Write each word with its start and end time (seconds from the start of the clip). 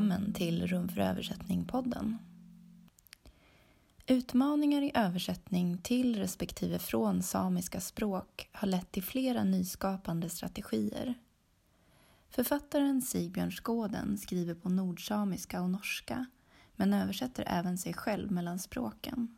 välkommen 0.00 0.32
till 0.32 0.66
Rum 0.66 0.88
för 0.88 1.00
översättning-podden. 1.00 2.16
Utmaningar 4.06 4.82
i 4.82 4.92
översättning 4.94 5.78
till 5.78 6.16
respektive 6.16 6.78
från 6.78 7.22
samiska 7.22 7.80
språk 7.80 8.48
har 8.52 8.68
lett 8.68 8.92
till 8.92 9.02
flera 9.02 9.44
nyskapande 9.44 10.28
strategier. 10.28 11.14
Författaren 12.28 13.02
Sigbjörn 13.02 13.50
Skåden 13.50 14.18
skriver 14.18 14.54
på 14.54 14.68
nordsamiska 14.68 15.62
och 15.62 15.70
norska 15.70 16.26
men 16.76 16.94
översätter 16.94 17.44
även 17.46 17.78
sig 17.78 17.94
själv 17.94 18.30
mellan 18.32 18.58
språken. 18.58 19.36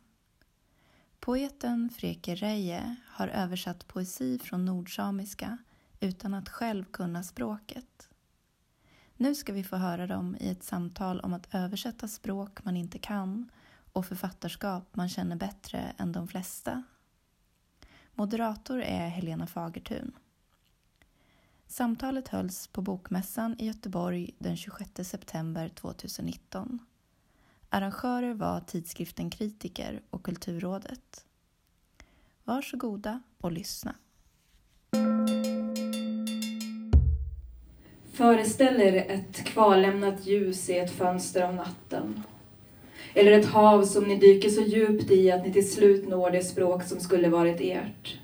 Poeten 1.19 1.89
Freke 1.89 2.35
Reije 2.35 2.95
har 3.07 3.27
översatt 3.27 3.87
poesi 3.87 4.39
från 4.39 4.65
nordsamiska 4.65 5.57
utan 5.99 6.33
att 6.33 6.49
själv 6.49 6.83
kunna 6.83 7.23
språket. 7.23 8.09
Nu 9.17 9.35
ska 9.35 9.53
vi 9.53 9.63
få 9.63 9.75
höra 9.75 10.07
dem 10.07 10.37
i 10.39 10.49
ett 10.49 10.63
samtal 10.63 11.19
om 11.19 11.33
att 11.33 11.55
översätta 11.55 12.07
språk 12.07 12.63
man 12.63 12.77
inte 12.77 12.99
kan 12.99 13.51
och 13.93 14.05
författarskap 14.05 14.95
man 14.95 15.09
känner 15.09 15.35
bättre 15.35 15.93
än 15.97 16.11
de 16.11 16.27
flesta. 16.27 16.83
Moderator 18.13 18.81
är 18.81 19.07
Helena 19.07 19.47
Fagertun. 19.47 20.11
Samtalet 21.67 22.27
hölls 22.27 22.67
på 22.67 22.81
Bokmässan 22.81 23.55
i 23.59 23.65
Göteborg 23.65 24.35
den 24.39 24.57
26 24.57 24.91
september 25.03 25.69
2019. 25.69 26.79
Arrangörer 27.69 28.33
var 28.33 28.59
tidskriften 28.59 29.29
Kritiker 29.29 30.01
och 30.09 30.23
Kulturrådet. 30.23 31.25
Varsågoda 32.43 33.21
och 33.37 33.51
lyssna. 33.51 33.95
Föreställ 38.13 38.81
er 38.81 39.05
ett 39.09 39.43
kvarlämnat 39.43 40.25
ljus 40.25 40.69
i 40.69 40.77
ett 40.77 40.91
fönster 40.91 41.49
om 41.49 41.55
natten. 41.55 42.23
Eller 43.13 43.31
ett 43.31 43.45
hav 43.45 43.83
som 43.83 44.03
ni 44.03 44.15
dyker 44.15 44.49
så 44.49 44.61
djupt 44.61 45.11
i 45.11 45.31
att 45.31 45.45
ni 45.45 45.53
till 45.53 45.71
slut 45.71 46.09
når 46.09 46.31
det 46.31 46.43
språk 46.43 46.83
som 46.83 46.99
skulle 46.99 47.29
varit 47.29 47.61
ert. 47.61 48.17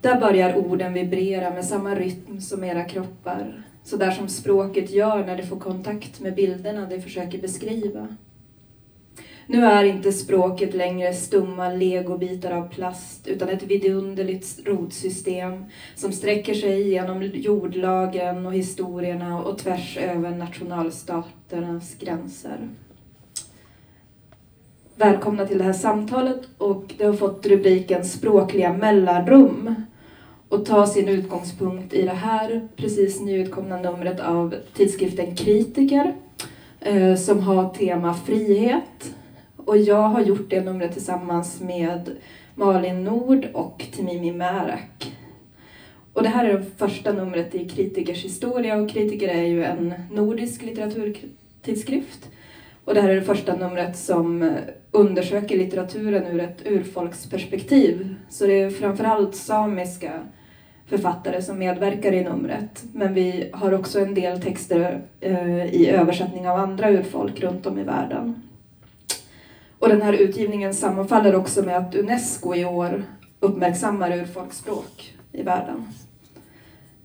Där 0.00 0.20
börjar 0.20 0.56
orden 0.56 0.92
vibrera 0.92 1.50
med 1.50 1.64
samma 1.64 1.94
rytm 1.94 2.40
som 2.40 2.64
era 2.64 2.84
kroppar, 2.84 3.62
så 3.84 3.96
där 3.96 4.10
som 4.10 4.28
språket 4.28 4.90
gör 4.90 5.26
när 5.26 5.36
det 5.36 5.46
får 5.46 5.58
kontakt 5.58 6.20
med 6.20 6.34
bilderna 6.34 6.86
det 6.86 7.00
försöker 7.00 7.38
beskriva. 7.38 8.16
Nu 9.52 9.64
är 9.64 9.84
inte 9.84 10.12
språket 10.12 10.74
längre 10.74 11.14
stumma 11.14 11.68
legobitar 11.68 12.50
av 12.50 12.68
plast 12.68 13.26
utan 13.26 13.48
ett 13.48 13.62
vidunderligt 13.62 14.66
rotsystem 14.66 15.64
som 15.94 16.12
sträcker 16.12 16.54
sig 16.54 16.90
genom 16.90 17.22
jordlagen 17.22 18.46
och 18.46 18.54
historierna 18.54 19.42
och 19.42 19.58
tvärs 19.58 19.96
över 19.96 20.30
nationalstaternas 20.30 21.94
gränser. 22.00 22.68
Välkomna 24.96 25.46
till 25.46 25.58
det 25.58 25.64
här 25.64 25.72
samtalet 25.72 26.40
och 26.58 26.94
det 26.98 27.04
har 27.04 27.14
fått 27.14 27.46
rubriken 27.46 28.04
Språkliga 28.04 28.72
mellanrum 28.72 29.74
och 30.48 30.66
tar 30.66 30.86
sin 30.86 31.08
utgångspunkt 31.08 31.94
i 31.94 32.02
det 32.02 32.10
här 32.10 32.68
precis 32.76 33.20
nyutkomna 33.20 33.76
numret 33.76 34.20
av 34.20 34.54
tidskriften 34.74 35.36
Kritiker 35.36 36.14
eh, 36.80 37.16
som 37.16 37.40
har 37.40 37.74
tema 37.74 38.14
frihet 38.14 39.14
och 39.64 39.76
jag 39.76 40.08
har 40.08 40.20
gjort 40.20 40.50
det 40.50 40.60
numret 40.60 40.92
tillsammans 40.92 41.60
med 41.60 42.16
Malin 42.54 43.04
Nord 43.04 43.46
och 43.52 43.86
Timimi 43.92 44.32
Märak. 44.32 45.12
Och 46.12 46.22
det 46.22 46.28
här 46.28 46.44
är 46.44 46.58
det 46.58 46.64
första 46.76 47.12
numret 47.12 47.54
i 47.54 47.68
Kritikers 47.68 48.24
historia 48.24 48.76
och 48.76 48.90
Kritiker 48.90 49.28
är 49.28 49.42
ju 49.42 49.64
en 49.64 49.94
nordisk 50.12 50.62
litteraturtidskrift. 50.62 52.28
Och 52.84 52.94
det 52.94 53.00
här 53.00 53.08
är 53.08 53.14
det 53.14 53.22
första 53.22 53.56
numret 53.56 53.98
som 53.98 54.56
undersöker 54.90 55.58
litteraturen 55.58 56.26
ur 56.26 56.40
ett 56.40 56.66
urfolksperspektiv. 56.66 58.14
Så 58.28 58.46
det 58.46 58.60
är 58.60 58.70
framförallt 58.70 59.34
samiska 59.34 60.12
författare 60.86 61.42
som 61.42 61.58
medverkar 61.58 62.12
i 62.12 62.24
numret. 62.24 62.84
Men 62.92 63.14
vi 63.14 63.50
har 63.52 63.72
också 63.72 64.00
en 64.00 64.14
del 64.14 64.42
texter 64.42 65.02
eh, 65.20 65.74
i 65.74 65.88
översättning 65.90 66.48
av 66.48 66.60
andra 66.60 66.90
urfolk 66.90 67.40
runt 67.40 67.66
om 67.66 67.78
i 67.78 67.82
världen. 67.82 68.42
Och 69.80 69.88
den 69.88 70.02
här 70.02 70.12
utgivningen 70.12 70.74
sammanfaller 70.74 71.34
också 71.34 71.62
med 71.62 71.76
att 71.76 71.94
Unesco 71.94 72.54
i 72.54 72.64
år 72.64 73.04
uppmärksammar 73.40 74.18
urfolksspråk 74.18 75.14
i 75.32 75.42
världen. 75.42 75.88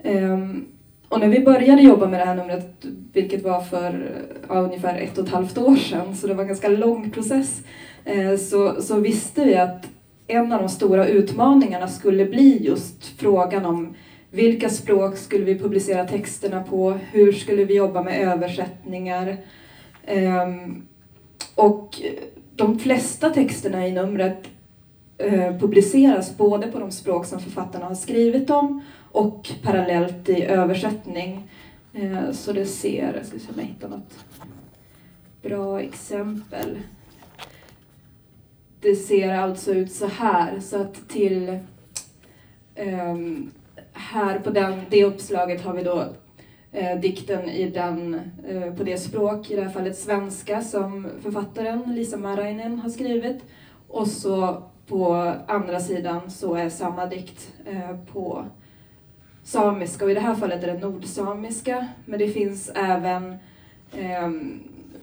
Um, 0.03 0.65
och 1.09 1.19
när 1.19 1.27
vi 1.27 1.39
började 1.39 1.81
jobba 1.81 2.07
med 2.07 2.19
det 2.19 2.25
här 2.25 2.35
numret, 2.35 2.85
vilket 3.13 3.43
var 3.43 3.61
för 3.61 4.11
ja, 4.49 4.55
ungefär 4.55 4.97
ett 4.97 5.17
och 5.17 5.25
ett 5.25 5.33
halvt 5.33 5.57
år 5.57 5.75
sedan, 5.75 6.15
så 6.15 6.27
det 6.27 6.33
var 6.33 6.41
en 6.41 6.47
ganska 6.47 6.67
lång 6.67 7.11
process, 7.11 7.61
eh, 8.05 8.35
så, 8.35 8.81
så 8.81 8.99
visste 8.99 9.45
vi 9.45 9.55
att 9.55 9.87
en 10.27 10.51
av 10.51 10.59
de 10.59 10.69
stora 10.69 11.07
utmaningarna 11.07 11.87
skulle 11.87 12.25
bli 12.25 12.63
just 12.63 13.05
frågan 13.19 13.65
om 13.65 13.95
vilka 14.31 14.69
språk 14.69 15.17
skulle 15.17 15.45
vi 15.45 15.59
publicera 15.59 16.05
texterna 16.05 16.63
på? 16.63 16.99
Hur 17.11 17.31
skulle 17.31 17.65
vi 17.65 17.75
jobba 17.75 18.03
med 18.03 18.27
översättningar? 18.27 19.37
Um, 20.07 20.87
och 21.55 22.01
de 22.55 22.79
flesta 22.79 23.29
texterna 23.29 23.87
i 23.87 23.91
numret 23.91 24.49
eh, 25.17 25.57
publiceras 25.57 26.37
både 26.37 26.67
på 26.67 26.79
de 26.79 26.91
språk 26.91 27.25
som 27.25 27.39
författarna 27.39 27.85
har 27.85 27.95
skrivit 27.95 28.49
om 28.49 28.81
och 29.11 29.51
parallellt 29.63 30.29
i 30.29 30.43
översättning. 30.43 31.51
Eh, 31.93 32.31
så 32.31 32.53
det 32.53 32.65
ser, 32.65 33.13
jag 33.15 33.25
ska 33.25 33.39
se 33.39 33.47
om 33.53 33.59
jag 33.59 33.65
hittar 33.65 33.89
något 33.89 34.25
bra 35.41 35.81
exempel. 35.81 36.79
Det 38.81 38.95
ser 38.95 39.33
alltså 39.33 39.73
ut 39.73 39.91
så 39.91 40.07
här, 40.07 40.59
så 40.59 40.81
att 40.81 41.09
till 41.09 41.59
um, 42.75 43.51
här 43.93 44.39
på 44.39 44.49
den, 44.49 44.81
det 44.89 45.05
uppslaget 45.05 45.61
har 45.61 45.73
vi 45.73 45.83
då 45.83 46.05
eh, 46.75 46.99
dikten 46.99 47.49
i 47.49 47.69
den, 47.69 48.21
eh, 48.47 48.73
på 48.73 48.83
det 48.83 48.97
språk, 48.97 49.51
i 49.51 49.55
det 49.55 49.61
här 49.61 49.69
fallet 49.69 49.97
svenska, 49.97 50.61
som 50.61 51.07
författaren 51.21 51.95
Lisa 51.95 52.17
Marainen 52.17 52.79
har 52.79 52.89
skrivit. 52.89 53.43
Och 53.87 54.07
så 54.07 54.63
på 54.87 55.33
andra 55.47 55.79
sidan 55.79 56.31
så 56.31 56.55
är 56.55 56.69
samma 56.69 57.05
dikt 57.05 57.53
eh, 57.65 57.97
på 58.13 58.45
samiska 59.43 60.05
och 60.05 60.11
i 60.11 60.13
det 60.13 60.19
här 60.19 60.35
fallet 60.35 60.63
är 60.63 60.67
det 60.67 60.79
nordsamiska. 60.79 61.87
Men 62.05 62.19
det 62.19 62.27
finns 62.27 62.71
även 62.75 63.35
eh, 63.97 64.29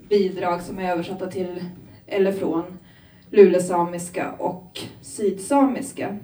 bidrag 0.09 0.62
som 0.62 0.78
är 0.78 0.93
översatta 0.93 1.27
till 1.27 1.65
eller 2.06 2.33
från 2.33 2.78
lulesamiska 3.31 4.33
och 4.33 4.81
sydsamiska. 5.00 6.19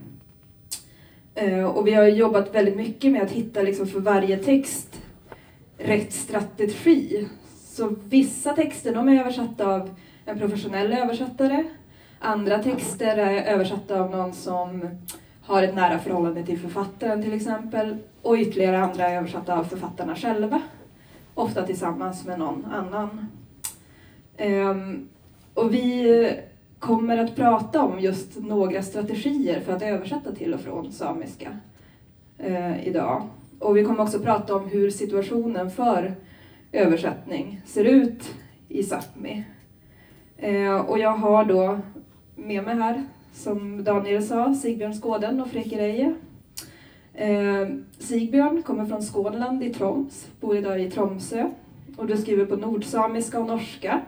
Eh, 1.35 1.65
och 1.65 1.87
vi 1.87 1.95
har 1.95 2.05
jobbat 2.05 2.55
väldigt 2.55 2.77
mycket 2.77 3.13
med 3.13 3.23
att 3.23 3.31
hitta 3.31 3.63
liksom 3.63 3.87
för 3.87 4.01
varje 4.01 4.37
text 4.37 5.03
rätt 5.79 6.13
strategi. 6.13 7.29
Så 7.65 7.95
vissa 8.09 8.53
texter 8.53 8.95
de 8.95 9.09
är 9.09 9.21
översatta 9.21 9.67
av 9.67 9.91
en 10.25 10.39
professionell 10.39 10.93
översättare. 10.93 11.65
Andra 12.19 12.63
texter 12.63 13.17
är 13.17 13.55
översatta 13.55 14.01
av 14.01 14.11
någon 14.11 14.33
som 14.33 14.89
har 15.43 15.63
ett 15.63 15.75
nära 15.75 15.99
förhållande 15.99 16.43
till 16.43 16.59
författaren 16.59 17.23
till 17.23 17.33
exempel. 17.33 17.97
Och 18.23 18.35
ytterligare 18.35 18.79
andra 18.79 19.09
är 19.09 19.17
översatta 19.17 19.59
av 19.59 19.65
författarna 19.65 20.17
själva. 20.17 20.63
Ofta 21.35 21.67
tillsammans 21.67 22.27
med 22.27 22.39
någon 22.39 22.65
annan. 22.65 23.27
Um, 24.39 25.09
och 25.55 25.75
vi 25.75 26.33
kommer 26.79 27.19
att 27.19 27.37
prata 27.37 27.83
om 27.83 28.01
just 28.01 28.37
några 28.37 28.83
strategier 28.83 29.61
för 29.61 29.73
att 29.73 29.83
översätta 29.83 30.33
till 30.33 30.55
och 30.55 30.61
från 30.61 30.93
samiska 30.93 31.57
uh, 32.47 32.89
idag. 32.89 33.23
Och 33.59 33.77
vi 33.77 33.85
kommer 33.85 34.03
också 34.03 34.19
prata 34.19 34.55
om 34.55 34.69
hur 34.69 34.91
situationen 34.91 35.71
för 35.71 36.15
översättning 36.73 37.61
ser 37.67 37.85
ut 37.85 38.35
i 38.69 38.83
Sápmi. 38.83 39.45
Eh, 40.37 40.81
och 40.81 40.99
jag 40.99 41.11
har 41.11 41.45
då 41.45 41.81
med 42.37 42.65
mig 42.65 42.75
här, 42.75 43.05
som 43.33 43.85
Daniel 43.85 44.23
sa, 44.23 44.55
Sigbjörn 44.55 44.95
Skåden 44.95 45.41
och 45.41 45.49
Freke 45.49 45.79
Reije. 45.79 46.15
Eh, 47.15 47.69
Sigbjörn 47.99 48.63
kommer 48.63 48.87
från 48.87 49.03
Skånland 49.03 49.65
i 49.65 49.75
Troms, 49.75 50.29
bor 50.41 50.57
idag 50.57 50.81
i 50.81 50.91
Tromsö 50.91 51.51
och 51.97 52.07
du 52.07 52.17
skriver 52.17 52.47
på 52.47 52.57
nordsamiska 52.57 53.41
och 53.41 53.47
norska. 53.47 54.01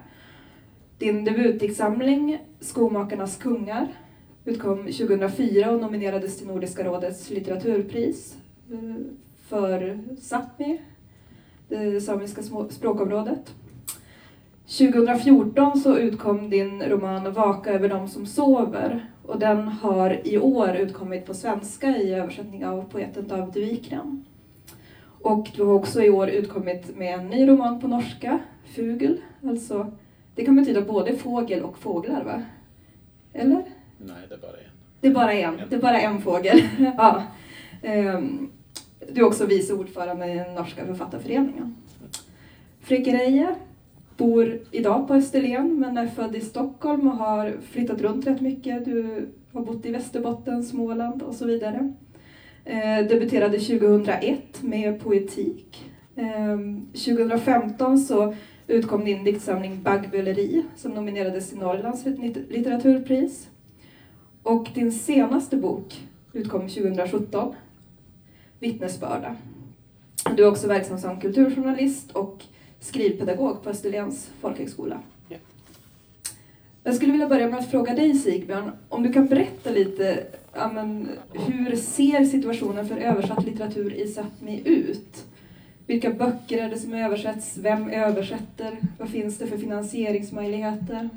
Din 0.99 1.25
debutdiktsamling 1.25 2.39
Skomakarnas 2.61 3.37
kungar 3.37 3.89
utkom 4.45 4.79
2004 4.79 5.71
och 5.71 5.81
nominerades 5.81 6.39
till 6.39 6.47
Nordiska 6.47 6.85
rådets 6.85 7.31
litteraturpris 7.31 8.37
eh, 8.73 8.97
för 9.51 9.99
Sápmi, 10.21 10.79
det 11.69 12.01
samiska 12.01 12.43
språkområdet. 12.71 13.55
2014 14.67 15.79
så 15.81 15.99
utkom 15.99 16.51
din 16.51 16.83
roman 16.83 17.33
Vaka 17.33 17.71
över 17.71 17.89
dem 17.89 18.09
som 18.09 18.27
sover 18.27 19.07
och 19.27 19.39
den 19.39 19.69
har 19.69 20.21
i 20.25 20.39
år 20.39 20.77
utkommit 20.77 21.27
på 21.27 21.35
svenska 21.35 21.97
i 21.97 22.15
översättning 22.15 22.67
av 22.67 22.85
poeten 22.91 23.29
David 23.29 23.55
Wikram. 23.55 24.25
Och 25.23 25.49
du 25.57 25.65
har 25.65 25.75
också 25.75 26.03
i 26.03 26.11
år 26.11 26.29
utkommit 26.29 26.97
med 26.97 27.15
en 27.15 27.29
ny 27.29 27.49
roman 27.49 27.81
på 27.81 27.89
norska, 27.89 28.39
Fugel. 28.65 29.21
Alltså, 29.45 29.93
det 30.35 30.45
kan 30.45 30.57
betyda 30.57 30.81
både 30.81 31.17
fågel 31.17 31.63
och 31.63 31.79
fåglar, 31.79 32.25
va? 32.25 32.43
Eller? 33.33 33.63
Nej, 33.99 34.17
det 34.29 34.35
är 34.35 34.39
bara 34.39 34.51
en. 34.51 34.71
Det 35.01 35.09
är 35.09 35.13
bara 35.13 35.33
en, 35.33 35.61
det 35.71 35.77
är 35.77 35.81
bara 35.81 36.01
en 36.01 36.23
fågel. 36.23 36.63
ja. 36.97 37.23
Ehm, 37.83 38.51
du 39.13 39.21
är 39.21 39.25
också 39.25 39.47
vice 39.47 39.75
ordförande 39.75 40.27
i 40.27 40.35
den 40.35 40.55
norska 40.55 40.87
författarföreningen. 40.87 41.77
Freke 42.81 43.13
Reije 43.13 43.55
bor 44.17 44.61
idag 44.71 45.09
på 45.09 45.15
Österlen 45.15 45.81
men 45.81 45.97
är 45.97 46.07
född 46.07 46.37
i 46.37 46.41
Stockholm 46.41 47.09
och 47.09 47.17
har 47.17 47.57
flyttat 47.71 48.01
runt 48.01 48.27
rätt 48.27 48.41
mycket. 48.41 48.85
Du 48.85 49.29
har 49.53 49.63
bott 49.63 49.87
i 49.87 49.93
Västerbotten, 49.93 50.65
Småland 50.65 51.23
och 51.23 51.35
så 51.35 51.47
vidare. 51.47 51.93
Eh, 52.65 53.07
debuterade 53.09 53.59
2001 53.59 54.63
med 54.63 55.01
poetik. 55.01 55.91
Eh, 56.17 56.59
2015 56.93 57.99
så 57.99 58.35
utkom 58.67 59.05
din 59.05 59.25
diktsamling 59.25 59.83
Baggböleri 59.83 60.65
som 60.77 60.93
nominerades 60.93 61.49
till 61.49 61.59
Norrlands 61.59 62.05
litteraturpris. 62.49 63.49
Och 64.43 64.69
din 64.75 64.93
senaste 64.93 65.57
bok 65.57 66.09
utkom 66.33 66.69
2017, 66.69 67.55
Vittnesbörda. 68.61 69.37
Du 70.37 70.43
är 70.45 70.49
också 70.49 70.69
verksam 70.69 70.99
som 70.99 71.21
kulturjournalist 71.21 72.13
och 72.13 72.45
skrivpedagog 72.81 73.63
på 73.63 73.71
Österlens 73.71 74.31
folkhögskola. 74.41 75.01
Ja. 75.29 75.37
Jag 76.85 76.95
skulle 76.95 77.13
vilja 77.13 77.29
börja 77.29 77.49
med 77.49 77.59
att 77.59 77.71
fråga 77.71 77.95
dig 77.95 78.15
Sigbjörn, 78.15 78.71
om 78.89 79.03
du 79.03 79.13
kan 79.13 79.27
berätta 79.27 79.71
lite, 79.71 80.27
ja, 80.55 80.73
men, 80.73 81.09
hur 81.33 81.77
ser 81.77 82.25
situationen 82.25 82.89
för 82.89 82.97
översatt 82.97 83.45
litteratur 83.45 83.93
i 83.95 84.07
Sápmi 84.07 84.63
ut? 84.65 85.25
Vilka 85.87 86.11
böcker 86.11 86.59
är 86.59 86.71
det 86.71 86.79
som 86.79 86.95
översätts? 86.95 87.59
Vem 87.59 87.91
översätter? 87.91 88.79
Vad 88.99 89.09
finns 89.09 89.39
det 89.39 89.47
för 89.47 89.59
finansieringsmöjligheter? 89.59 91.11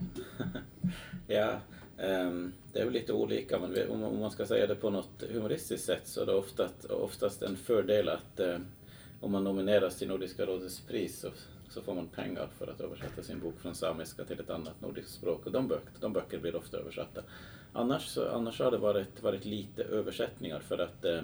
ja, 1.28 1.52
um, 1.98 2.54
det 2.74 2.80
är 2.80 2.84
väl 2.84 2.94
lite 2.94 3.14
olika, 3.14 3.60
men 3.60 3.90
om 3.90 4.20
man 4.20 4.32
ska 4.32 4.46
säga 4.46 4.68
det 4.68 4.76
på 4.76 4.90
något 4.90 5.24
humoristiskt 5.32 5.86
sätt 5.86 6.08
så 6.08 6.22
är 6.22 6.26
det 6.26 6.34
oftast, 6.34 6.86
oftast 6.86 7.42
en 7.42 7.58
fördel 7.58 8.10
att 8.10 8.40
eh, 8.40 8.58
om 9.22 9.32
man 9.32 9.44
nomineras 9.44 9.96
till 9.96 10.08
Nordiska 10.08 10.46
rådets 10.46 10.80
pris 10.80 11.20
så, 11.20 11.30
så 11.70 11.82
får 11.82 11.94
man 11.94 12.08
pengar 12.08 12.48
för 12.58 12.68
att 12.68 12.82
översätta 12.82 13.24
sin 13.24 13.40
bok 13.40 13.60
från 13.60 13.76
samiska 13.76 14.26
till 14.26 14.40
ett 14.40 14.50
annat 14.50 14.82
nordiskt 14.82 15.12
språk 15.12 15.46
och 15.46 15.52
de, 15.52 15.68
böcker, 15.68 15.92
de 16.00 16.14
böcker 16.14 16.40
blir 16.40 16.56
ofta 16.56 16.78
översatta. 16.78 17.22
Annars, 17.74 18.18
annars 18.18 18.60
har 18.60 18.72
det 18.72 18.78
varit, 18.78 19.24
varit 19.24 19.46
lite 19.46 19.84
översättningar 19.84 20.60
för 20.60 20.78
att 20.78 21.06
eh, 21.06 21.22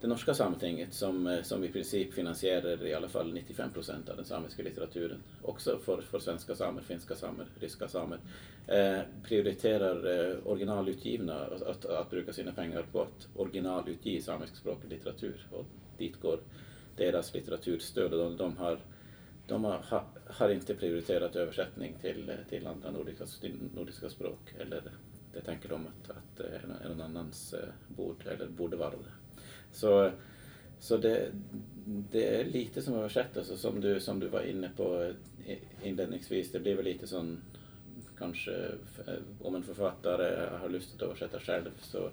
det 0.00 0.06
norska 0.06 0.34
sametinget 0.34 0.94
som, 0.94 1.26
eh, 1.26 1.42
som 1.42 1.64
i 1.64 1.68
princip 1.68 2.14
finansierar 2.14 2.86
i 2.86 2.94
alla 2.94 3.08
fall 3.08 3.32
95 3.32 3.70
procent 3.70 4.08
av 4.08 4.16
den 4.16 4.24
samiska 4.24 4.62
litteraturen, 4.62 5.22
också 5.42 5.78
för, 5.78 6.00
för 6.00 6.18
svenska 6.18 6.54
samer, 6.54 6.82
finska 6.82 7.14
samer, 7.14 7.46
ryska 7.60 7.88
samer, 7.88 8.18
eh, 8.66 9.00
prioriterar 9.22 10.28
eh, 10.30 10.46
originalutgivna, 10.46 11.34
att, 11.34 11.62
att, 11.62 11.84
att, 11.84 12.10
bruka 12.10 12.32
sina 12.32 12.52
pengar 12.52 12.84
på 12.92 13.02
att 13.02 13.28
originalutge 13.36 14.22
samiskspråkig 14.22 14.90
litteratur. 14.90 15.46
Och 15.50 15.66
dit 15.98 16.20
går 16.20 16.40
deras 16.96 17.34
litteraturstöd 17.34 18.14
och 18.14 18.18
de, 18.18 18.36
de 18.36 18.56
har 18.56 18.78
de 19.46 19.64
har, 19.64 20.04
har, 20.26 20.48
inte 20.48 20.74
prioriterat 20.74 21.36
översättning 21.36 21.94
till, 22.00 22.32
till 22.48 22.66
andra 22.66 22.90
nordiska, 22.90 23.24
nordiska 23.74 24.08
språk. 24.08 24.54
Eller 24.58 24.82
det 25.32 25.40
tänker 25.40 25.68
de 25.68 25.86
att, 25.86 26.10
att 26.10 26.40
eh, 26.40 26.84
är 26.84 26.88
någon 26.88 27.00
annans 27.00 27.54
eh, 27.54 27.68
bord, 27.88 28.26
eller 28.26 28.46
borde 28.46 28.76
vara 28.76 28.90
det. 28.90 29.19
Så, 29.72 30.10
så 30.78 30.96
det, 30.96 31.28
det 31.84 32.40
är 32.40 32.44
lite 32.44 32.82
som 32.82 32.94
översättelse, 32.94 33.52
alltså 33.52 33.56
som, 33.56 33.80
du, 33.80 34.00
som 34.00 34.20
du 34.20 34.28
var 34.28 34.40
inne 34.40 34.70
på 34.76 35.12
eh, 35.46 35.56
inledningsvis. 35.82 36.52
Det 36.52 36.60
blir 36.60 36.74
väl 36.74 36.84
lite 36.84 37.06
som 37.06 37.38
kanske 38.18 38.52
eh, 39.06 39.14
om 39.42 39.54
en 39.54 39.62
författare 39.62 40.58
har 40.58 40.68
lust 40.68 40.94
att 40.94 41.02
översätta 41.02 41.40
själv 41.40 41.70
så 41.80 42.10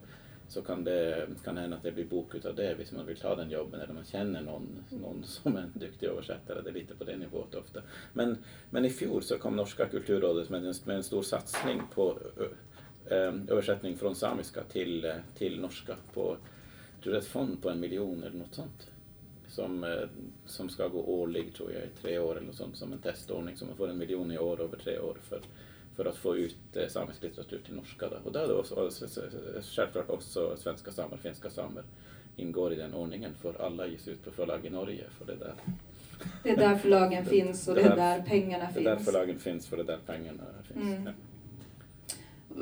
så 0.47 0.61
kan 0.61 0.83
det 0.83 1.27
kan 1.43 1.57
hända 1.57 1.77
att 1.77 1.83
det 1.83 1.91
blir 1.91 2.05
bok 2.05 2.35
utav 2.35 2.55
det 2.55 2.73
hvis 2.77 2.91
man 2.91 3.05
vill 3.05 3.17
ta 3.17 3.35
den 3.35 3.51
jobben 3.51 3.81
eller 3.81 3.93
man 3.93 4.05
känner 4.05 4.41
någon, 4.41 4.85
någon 4.89 5.23
som 5.23 5.55
är 5.55 5.61
en 5.61 5.71
duktig 5.73 6.07
översättare. 6.07 6.61
Det 6.61 6.69
är 6.69 6.73
lite 6.73 6.95
på 6.95 7.03
det 7.03 7.17
nivån 7.17 7.47
ofta. 7.57 7.81
Men, 8.13 8.37
men 8.69 8.85
i 8.85 8.89
fjol 8.89 9.23
så 9.23 9.37
kom 9.37 9.55
Norska 9.55 9.85
kulturrådet 9.85 10.49
med 10.49 10.65
en, 10.65 10.73
med 10.85 10.95
en 10.95 11.03
stor 11.03 11.23
satsning 11.23 11.81
på 11.93 12.17
eh, 13.09 13.33
översättning 13.47 13.97
från 13.97 14.15
samiska 14.15 14.63
till, 14.63 15.13
till 15.37 15.59
norska 15.59 15.95
på 16.13 16.37
tror 17.03 17.13
det 17.13 17.17
är 17.17 17.21
ett 17.21 17.27
fond 17.27 17.61
på 17.61 17.69
en 17.69 17.79
miljon 17.79 18.23
eller 18.23 18.37
något 18.37 18.55
sånt. 18.55 18.87
Som, 19.47 20.05
som 20.45 20.69
ska 20.69 20.87
gå 20.87 21.01
årlig 21.01 21.53
tror 21.53 21.71
jag 21.71 21.83
i 21.83 21.89
tre 22.01 22.19
år 22.19 22.37
eller 22.37 22.47
något 22.47 22.55
sånt 22.55 22.77
som 22.77 22.93
en 22.93 22.99
testordning. 22.99 23.57
Så 23.57 23.65
man 23.65 23.75
får 23.75 23.89
en 23.89 23.97
miljon 23.97 24.31
i 24.31 24.37
år 24.37 24.61
över 24.61 24.77
tre 24.77 24.99
år 24.99 25.17
för 25.23 25.41
för 25.97 26.05
att 26.05 26.17
få 26.17 26.37
ut 26.37 26.57
eh, 26.73 26.87
samisk 26.87 27.23
litteratur 27.23 27.61
till 27.65 27.75
norska. 27.75 28.09
Då. 28.09 28.15
Och 28.23 28.31
där 28.31 28.47
då 28.47 28.63
så, 28.63 28.89
självklart 29.61 30.09
också 30.09 30.57
svenska 30.57 30.91
samer, 30.91 31.17
finska 31.17 31.49
samer 31.49 31.83
ingår 32.35 32.73
i 32.73 32.75
den 32.75 32.93
ordningen 32.93 33.31
för 33.41 33.61
alla 33.61 33.87
ges 33.87 34.07
ut 34.07 34.25
på 34.25 34.31
förlag 34.31 34.65
i 34.65 34.69
Norge. 34.69 35.03
För 35.17 35.25
det, 35.25 35.35
där. 35.35 35.53
det 36.43 36.49
är 36.49 36.57
där 36.57 36.75
förlagen 36.75 37.23
det, 37.23 37.29
finns 37.29 37.67
och 37.67 37.75
det, 37.75 37.81
är 37.81 37.95
där 37.95 38.21
pengarna 38.21 38.65
finns. 38.67 38.85
Det 38.85 38.91
är 38.91 38.95
där 38.95 39.03
förlagen 39.03 39.39
finns 39.39 39.67
för 39.67 39.77
det 39.77 39.83
är 39.83 39.87
där 39.87 39.99
pengarna 40.05 40.43
finns. 40.63 40.85
Mm. 40.85 41.05
Ja. 41.05 41.11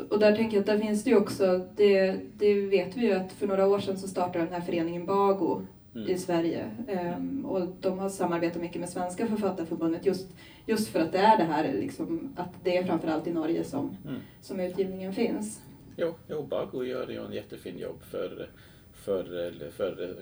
Och 0.09 0.19
där 0.19 0.35
tänker 0.35 0.57
jag 0.57 0.61
att 0.61 0.67
där 0.67 0.79
finns 0.79 1.03
det 1.03 1.09
ju 1.09 1.15
också, 1.15 1.67
det, 1.75 2.19
det 2.37 2.53
vet 2.53 2.97
vi 2.97 3.05
ju 3.05 3.13
att 3.13 3.31
för 3.31 3.47
några 3.47 3.67
år 3.67 3.79
sedan 3.79 3.97
så 3.97 4.07
startade 4.07 4.45
den 4.45 4.53
här 4.53 4.61
föreningen 4.61 5.05
Bago 5.05 5.61
mm. 5.95 6.09
i 6.09 6.17
Sverige. 6.17 6.71
Um, 7.17 7.45
och 7.45 7.67
de 7.81 7.99
har 7.99 8.09
samarbetat 8.09 8.61
mycket 8.61 8.79
med 8.79 8.89
Svenska 8.89 9.27
författarförbundet 9.27 10.05
just, 10.05 10.27
just 10.65 10.87
för 10.87 10.99
att 10.99 11.11
det 11.11 11.17
är 11.17 11.37
det 11.37 11.43
här 11.43 11.73
liksom, 11.73 12.33
att 12.35 12.53
det 12.63 12.77
är 12.77 12.83
framförallt 12.83 13.27
i 13.27 13.33
Norge 13.33 13.63
som, 13.63 13.97
mm. 14.07 14.19
som 14.41 14.59
utgivningen 14.59 15.13
finns. 15.13 15.61
Jo, 15.97 16.13
jo 16.27 16.43
Bago 16.43 16.83
gör 16.83 17.09
ju 17.09 17.25
en 17.25 17.33
jättefin 17.33 17.79
jobb 17.79 18.01
för 18.11 18.49
för, 19.05 19.69
för 19.71 20.15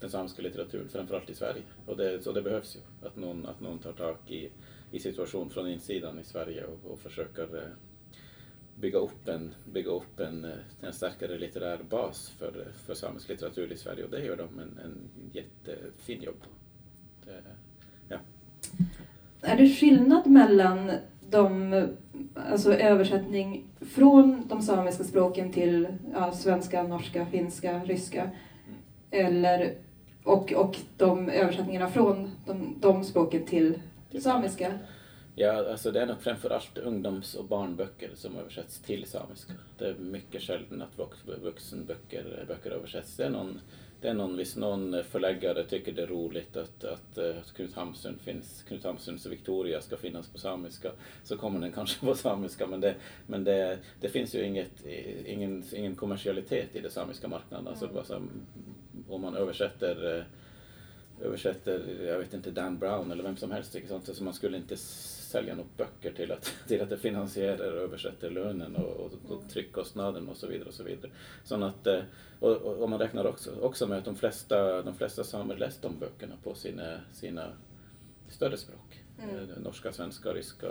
den 0.00 0.10
samiska 0.10 0.42
litteraturen, 0.42 0.88
framförallt 0.88 1.30
i 1.30 1.34
Sverige. 1.34 1.62
Och 1.86 1.96
det, 1.96 2.22
så 2.22 2.32
det 2.32 2.42
behövs 2.42 2.76
ju, 2.76 3.06
att 3.06 3.16
någon, 3.16 3.46
att 3.46 3.60
någon 3.60 3.78
tar 3.78 3.92
tag 3.92 4.16
i, 4.26 4.50
i 4.90 4.98
situation 4.98 5.50
från 5.50 5.68
insidan 5.68 6.18
i 6.18 6.24
Sverige 6.24 6.64
och, 6.64 6.90
och 6.92 6.98
försöker 6.98 7.42
eh, 7.42 7.68
bygga 8.80 8.98
upp 8.98 9.28
en, 9.28 9.54
bygga 9.72 9.90
upp 9.90 10.20
en, 10.20 10.44
eh, 10.44 10.50
en 10.80 10.92
starkare 10.92 11.38
litterär 11.38 11.78
bas 11.90 12.32
för, 12.38 12.66
för 12.86 12.94
samisk 12.94 13.28
litteratur 13.28 13.72
i 13.72 13.76
Sverige 13.76 14.04
och 14.04 14.10
det 14.10 14.24
gör 14.24 14.36
de 14.36 14.58
en, 14.58 14.78
en 14.84 14.98
jättefin 15.32 16.22
jobb 16.22 16.44
det, 17.26 17.42
ja. 18.08 18.16
Är 19.40 19.56
det 19.56 19.68
skillnad 19.68 20.26
mellan 20.26 20.92
de, 21.30 21.72
alltså 22.34 22.74
översättning 22.74 23.64
från 23.80 24.48
de 24.48 24.62
samiska 24.62 25.04
språken 25.04 25.52
till 25.52 25.88
ja, 26.12 26.32
svenska, 26.32 26.82
norska, 26.82 27.26
finska, 27.26 27.84
ryska 27.84 28.22
mm. 28.22 28.34
eller, 29.10 29.74
och, 30.24 30.52
och 30.52 30.76
de 30.96 31.28
översättningarna 31.28 31.88
från 31.88 32.30
de, 32.46 32.76
de 32.80 33.04
språken 33.04 33.46
till 33.46 33.80
samiska? 34.20 34.72
Ja, 35.38 35.70
alltså 35.70 35.90
det 35.90 36.00
är 36.00 36.06
nog 36.06 36.20
framförallt 36.20 36.78
ungdoms 36.78 37.34
och 37.34 37.44
barnböcker 37.44 38.10
som 38.14 38.36
översätts 38.36 38.80
till 38.80 39.06
samiska. 39.06 39.52
Det 39.78 39.88
är 39.88 39.94
mycket 39.94 40.42
sällan 40.42 40.82
att 40.82 41.22
vuxenböcker 41.42 42.44
böcker 42.48 42.70
översätts. 42.70 43.16
Det 43.16 43.24
är 43.24 43.30
någon, 43.30 43.60
det 44.00 44.08
är 44.08 44.14
någon, 44.14 44.40
någon 44.56 45.04
förläggare 45.04 45.64
tycker 45.64 45.92
det 45.92 46.02
är 46.02 46.06
roligt 46.06 46.56
att, 46.56 46.84
att, 46.84 47.18
att 47.18 47.52
Knut 47.54 47.74
Hamsun 47.74 48.18
finns, 48.18 48.64
Knut 48.68 48.84
Hamsuns 48.84 49.26
Victoria 49.26 49.80
ska 49.80 49.96
finnas 49.96 50.28
på 50.28 50.38
samiska, 50.38 50.90
så 51.24 51.36
kommer 51.36 51.60
den 51.60 51.72
kanske 51.72 52.06
på 52.06 52.14
samiska, 52.14 52.66
men 52.66 52.80
det, 52.80 52.94
men 53.26 53.44
det, 53.44 53.78
det 54.00 54.08
finns 54.08 54.34
ju 54.34 54.44
inget, 54.44 54.86
ingen, 55.26 55.64
ingen 55.72 55.94
kommersialitet 55.94 56.76
i 56.76 56.80
den 56.80 56.90
samiska 56.90 57.28
marknaden. 57.28 57.68
Alltså, 57.68 57.84
mm. 57.84 57.98
alltså, 57.98 58.22
om 59.08 59.20
man 59.20 59.36
översätter 59.36 60.26
översätter, 61.22 61.82
jag 62.06 62.18
vet 62.18 62.34
inte, 62.34 62.50
Dan 62.50 62.78
Brown 62.78 63.10
eller 63.10 63.22
vem 63.22 63.36
som 63.36 63.50
helst. 63.50 63.76
Sånt, 63.88 64.16
så 64.16 64.24
man 64.24 64.34
skulle 64.34 64.56
inte 64.56 64.76
sälja 65.26 65.54
några 65.54 65.68
böcker 65.76 66.12
till 66.12 66.32
att, 66.32 66.54
till 66.68 66.82
att 66.82 66.90
det 66.90 66.98
finansierar 66.98 67.72
och 67.72 67.82
översätter 67.82 68.30
lönen 68.30 68.76
och, 68.76 68.96
och, 68.96 69.12
och 69.28 69.36
mm. 69.36 69.48
tryckkostnaden 69.48 70.28
och 70.28 70.36
så 70.36 70.46
vidare. 70.46 70.68
Och 70.68 70.74
så 70.74 70.82
vidare. 70.82 71.10
Så 71.44 71.64
att, 71.64 71.86
eh, 71.86 72.00
och, 72.40 72.56
och, 72.56 72.90
man 72.90 72.98
räknar 72.98 73.26
också, 73.26 73.60
också 73.60 73.86
med 73.86 73.98
att 73.98 74.04
de 74.04 74.16
flesta, 74.16 74.82
de 74.82 74.94
flesta 74.94 75.24
samer 75.24 75.56
läst 75.56 75.82
de 75.82 75.98
böckerna 75.98 76.34
på 76.42 76.54
sina, 76.54 77.00
sina 77.12 77.52
större 78.28 78.56
språk. 78.56 79.02
Mm. 79.22 79.36
Eh, 79.36 79.58
norska, 79.62 79.92
svenska, 79.92 80.32
ryska, 80.32 80.68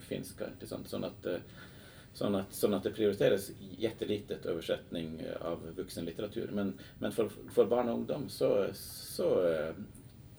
finska. 0.00 0.44
Sånt, 0.62 0.88
så 0.88 0.96
att, 0.96 1.26
eh, 1.26 1.36
så 2.12 2.36
att, 2.36 2.54
så 2.54 2.74
att 2.74 2.82
det 2.82 2.90
prioriteras 2.90 3.50
jättelitet 3.78 4.46
översättning 4.46 5.22
av 5.40 5.58
vuxenlitteratur. 5.76 6.50
Men, 6.52 6.78
men 6.98 7.12
för, 7.12 7.30
för 7.50 7.66
barn 7.66 7.88
och 7.88 7.94
ungdom 7.94 8.28
så, 8.28 8.66
så 8.72 9.48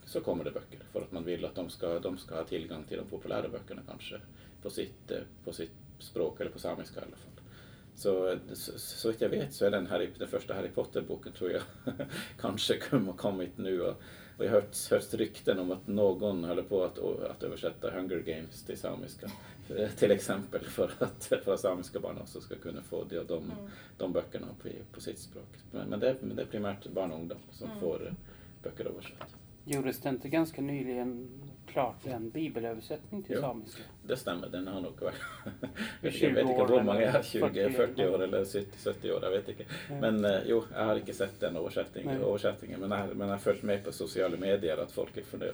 så 0.08 0.22
kommer 0.22 0.44
det 0.44 0.52
böcker 0.52 0.80
för 0.92 1.02
att 1.02 1.12
man 1.12 1.24
vill 1.24 1.46
att 1.46 1.56
de 1.56 1.70
ska, 1.70 2.00
de 2.00 2.18
ska 2.18 2.36
ha 2.36 2.44
tillgång 2.44 2.84
till 2.84 2.98
de 2.98 3.06
populära 3.06 3.50
böckerna 3.50 3.82
kanske 3.88 4.16
på 4.62 4.70
sitt, 4.70 5.12
eh, 5.12 5.18
på 5.44 5.54
sitt 5.54 5.72
språk 6.00 6.42
eller 6.42 6.52
på 6.52 6.60
samiska 6.60 7.00
i 7.00 7.04
alla 7.04 7.16
fall. 7.16 7.44
så, 7.96 8.38
så, 8.54 8.80
så 8.80 9.14
jag 9.20 9.30
vet 9.30 9.54
så 9.54 9.66
är 9.66 9.72
den, 9.72 9.88
Harry, 9.88 10.10
den 10.18 10.28
första 10.28 10.54
Harry 10.54 10.70
Potter-boken 10.70 11.32
tror 11.34 11.52
jag 11.52 11.62
kanske 12.40 12.80
kommit 13.18 13.58
nu. 13.58 13.82
Och, 13.82 14.02
och 14.38 14.46
jag 14.46 14.52
har 14.52 14.62
hört, 14.62 14.90
hört 14.90 15.14
rykten 15.14 15.60
om 15.60 15.72
att 15.72 15.88
någon 15.88 16.44
håller 16.44 16.64
på 16.64 16.84
att, 16.84 17.00
att 17.32 17.44
översätta 17.44 17.92
Hunger 17.92 18.20
Games 18.20 18.64
till 18.64 18.78
samiska. 18.78 19.32
Till 19.98 20.12
exempel 20.12 20.62
för 20.66 20.92
att, 21.00 21.26
för 21.26 21.54
att 21.54 21.60
samiska 21.60 22.00
barn 22.00 22.18
också 22.18 22.42
ska 22.42 22.56
kunna 22.56 22.82
få 22.82 23.04
de, 23.04 23.16
de, 23.16 23.44
mm. 23.44 23.58
de 23.98 24.14
böckerna 24.14 24.48
på, 24.62 24.70
på 24.92 25.02
sitt 25.02 25.20
språk. 25.20 25.58
Men, 25.72 25.90
men, 25.90 26.00
det, 26.00 26.16
men 26.22 26.36
det 26.36 26.42
är 26.42 26.46
primärt 26.46 26.88
barn 26.88 27.12
och 27.12 27.20
ungdom 27.20 27.38
som 27.52 27.68
mm. 27.68 27.80
får 27.80 28.14
böcker 28.64 28.86
översatta. 28.86 29.26
Gjordes 29.70 30.00
det 30.00 30.10
inte 30.10 30.30
ganska 30.30 30.62
nyligen 30.62 31.30
klart 31.68 32.06
en 32.08 32.30
bibelöversättning 32.30 33.24
till 33.24 33.36
jo, 33.36 33.42
samiska? 33.42 33.84
det 34.08 34.18
stämmer. 34.18 34.48
Den 34.48 34.68
har 34.68 34.82
nog 34.82 35.02
varit... 35.02 35.16
jag 36.02 36.12
vet 36.12 36.50
inte 36.50 36.74
hur 36.74 36.84
många, 36.84 37.24
20, 37.24 37.70
40 37.70 38.08
år 38.08 38.24
eller 38.24 38.46
70 38.94 39.12
år, 39.12 39.20
jag 39.24 39.32
vet 39.32 39.50
inte. 39.50 39.64
Men 40.02 40.26
eh, 40.26 40.40
jo, 40.46 40.64
jag 40.74 40.86
har 40.86 40.96
inte 40.96 41.14
sett 41.14 41.40
den 41.40 41.56
översättningen, 41.56 42.22
översättningen 42.22 42.80
men, 42.80 42.92
jag, 42.92 43.16
men 43.16 43.28
jag 43.28 43.36
har 43.36 43.40
följt 43.40 43.64
med 43.64 43.84
på 43.84 43.92
sociala 43.92 44.38
medier 44.38 44.78
att 44.78 44.92
folk 44.92 45.18
är, 45.18 45.22
förnöjd, 45.22 45.54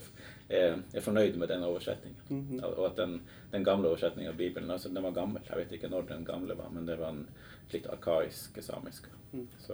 är, 0.50 0.78
är 0.94 1.02
förnöjda 1.02 1.38
med 1.38 1.48
den 1.48 1.64
översättningen. 1.64 2.20
Mm. 2.30 2.64
Och 2.64 2.86
att 2.86 2.96
den, 2.96 3.22
den 3.52 3.64
gamla 3.64 3.88
översättningen 3.88 4.32
av 4.32 4.38
Bibeln, 4.38 4.72
alltså 4.72 4.90
den 4.90 5.04
var 5.04 5.12
gammal, 5.12 5.42
jag 5.50 5.56
vet 5.56 5.72
inte 5.72 5.90
när 5.90 6.02
den 6.02 6.24
gamla 6.24 6.56
var, 6.56 6.70
men 6.74 6.86
det 6.86 6.96
var 6.96 7.08
en 7.08 7.28
lite 7.70 7.92
arkaisk 7.92 8.64
samiska. 8.64 9.08
Mm. 9.34 9.48
Så, 9.60 9.74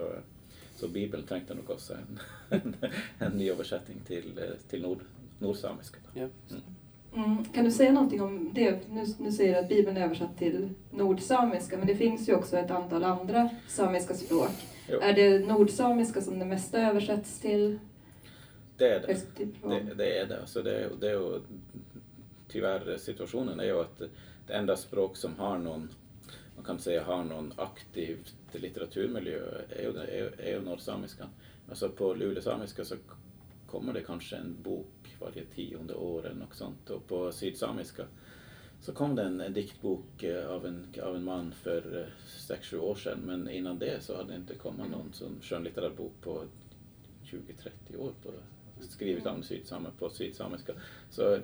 så 0.76 0.88
Bibeln 0.88 1.22
tänkte 1.22 1.54
nog 1.54 1.70
också 1.70 1.94
en, 1.94 2.20
en, 2.48 2.76
en 3.18 3.32
ny 3.32 3.50
översättning 3.50 3.96
till, 4.06 4.40
till 4.68 4.82
nord, 4.82 4.98
nordsamiska. 5.38 5.98
Ja. 6.14 6.28
Mm. 6.50 6.62
Mm. 7.14 7.44
Kan 7.44 7.64
du 7.64 7.70
säga 7.70 7.92
någonting 7.92 8.22
om 8.22 8.50
det? 8.54 8.88
Nu, 8.90 9.06
nu 9.18 9.32
säger 9.32 9.54
du 9.54 9.60
att 9.60 9.68
Bibeln 9.68 9.96
är 9.96 10.04
översatt 10.04 10.38
till 10.38 10.68
nordsamiska, 10.90 11.78
men 11.78 11.86
det 11.86 11.96
finns 11.96 12.28
ju 12.28 12.34
också 12.34 12.56
ett 12.56 12.70
antal 12.70 13.04
andra 13.04 13.50
samiska 13.68 14.14
språk. 14.14 14.50
Jo. 14.88 15.00
Är 15.00 15.12
det 15.12 15.38
nordsamiska 15.38 16.20
som 16.20 16.38
det 16.38 16.44
mesta 16.44 16.80
översätts 16.80 17.40
till? 17.40 17.78
Det 18.76 18.88
är 18.88 19.00
det. 19.00 19.16
Det, 19.62 19.94
det 19.94 20.18
är 20.18 20.26
det. 20.26 20.40
Alltså 20.40 20.62
det, 20.62 20.88
det 21.00 21.10
är, 21.10 21.40
tyvärr 22.48 22.96
situationen 22.98 23.60
är 23.60 23.64
ju 23.64 23.80
att 23.80 24.02
det 24.46 24.52
enda 24.52 24.76
språk 24.76 25.16
som 25.16 25.38
har 25.38 25.58
någon, 25.58 25.88
man 26.56 26.64
kan 26.64 26.78
säga 26.78 27.04
har 27.04 27.24
någon 27.24 27.52
aktiv 27.56 28.18
litteraturmiljö 28.58 29.40
är 29.68 29.82
ju, 29.82 29.98
är, 29.98 30.40
är 30.40 30.50
ju 30.50 30.60
nordsamiskan. 30.60 31.28
Alltså 31.68 31.88
på 31.88 32.14
lulesamiska 32.14 32.84
så 32.84 32.96
kommer 33.66 33.92
det 33.92 34.02
kanske 34.02 34.36
en 34.36 34.56
bok 34.62 35.16
varje 35.20 35.44
tionde 35.44 35.94
år 35.94 36.26
eller 36.26 36.40
något 36.40 36.54
sånt. 36.54 36.90
Och 36.90 37.06
på 37.06 37.32
sydsamiska 37.32 38.04
så 38.80 38.92
kom 38.92 39.14
det 39.14 39.22
en, 39.22 39.52
diktbok 39.52 40.22
eh, 40.22 40.50
av 40.50 40.66
en, 40.66 40.86
av 41.02 41.16
en 41.16 41.24
man 41.24 41.52
för 41.52 41.98
eh, 41.98 42.24
sex 42.46 42.68
sju 42.68 42.78
år 42.78 42.94
sedan. 42.94 43.18
Men 43.24 43.50
innan 43.50 43.78
det 43.78 44.02
så 44.02 44.16
hade 44.16 44.32
det 44.32 44.36
inte 44.36 44.54
kommit 44.54 44.90
någon 44.90 45.12
som 45.12 45.40
skönlitterär 45.42 45.90
bok 45.90 46.12
på 46.20 46.44
20-30 47.24 47.96
år 47.98 48.12
på, 48.22 48.30
skrivit 48.80 49.26
om 49.26 49.42
sydsam, 49.42 49.86
på 49.98 50.10
sydsamiska. 50.10 50.72
Så, 51.10 51.38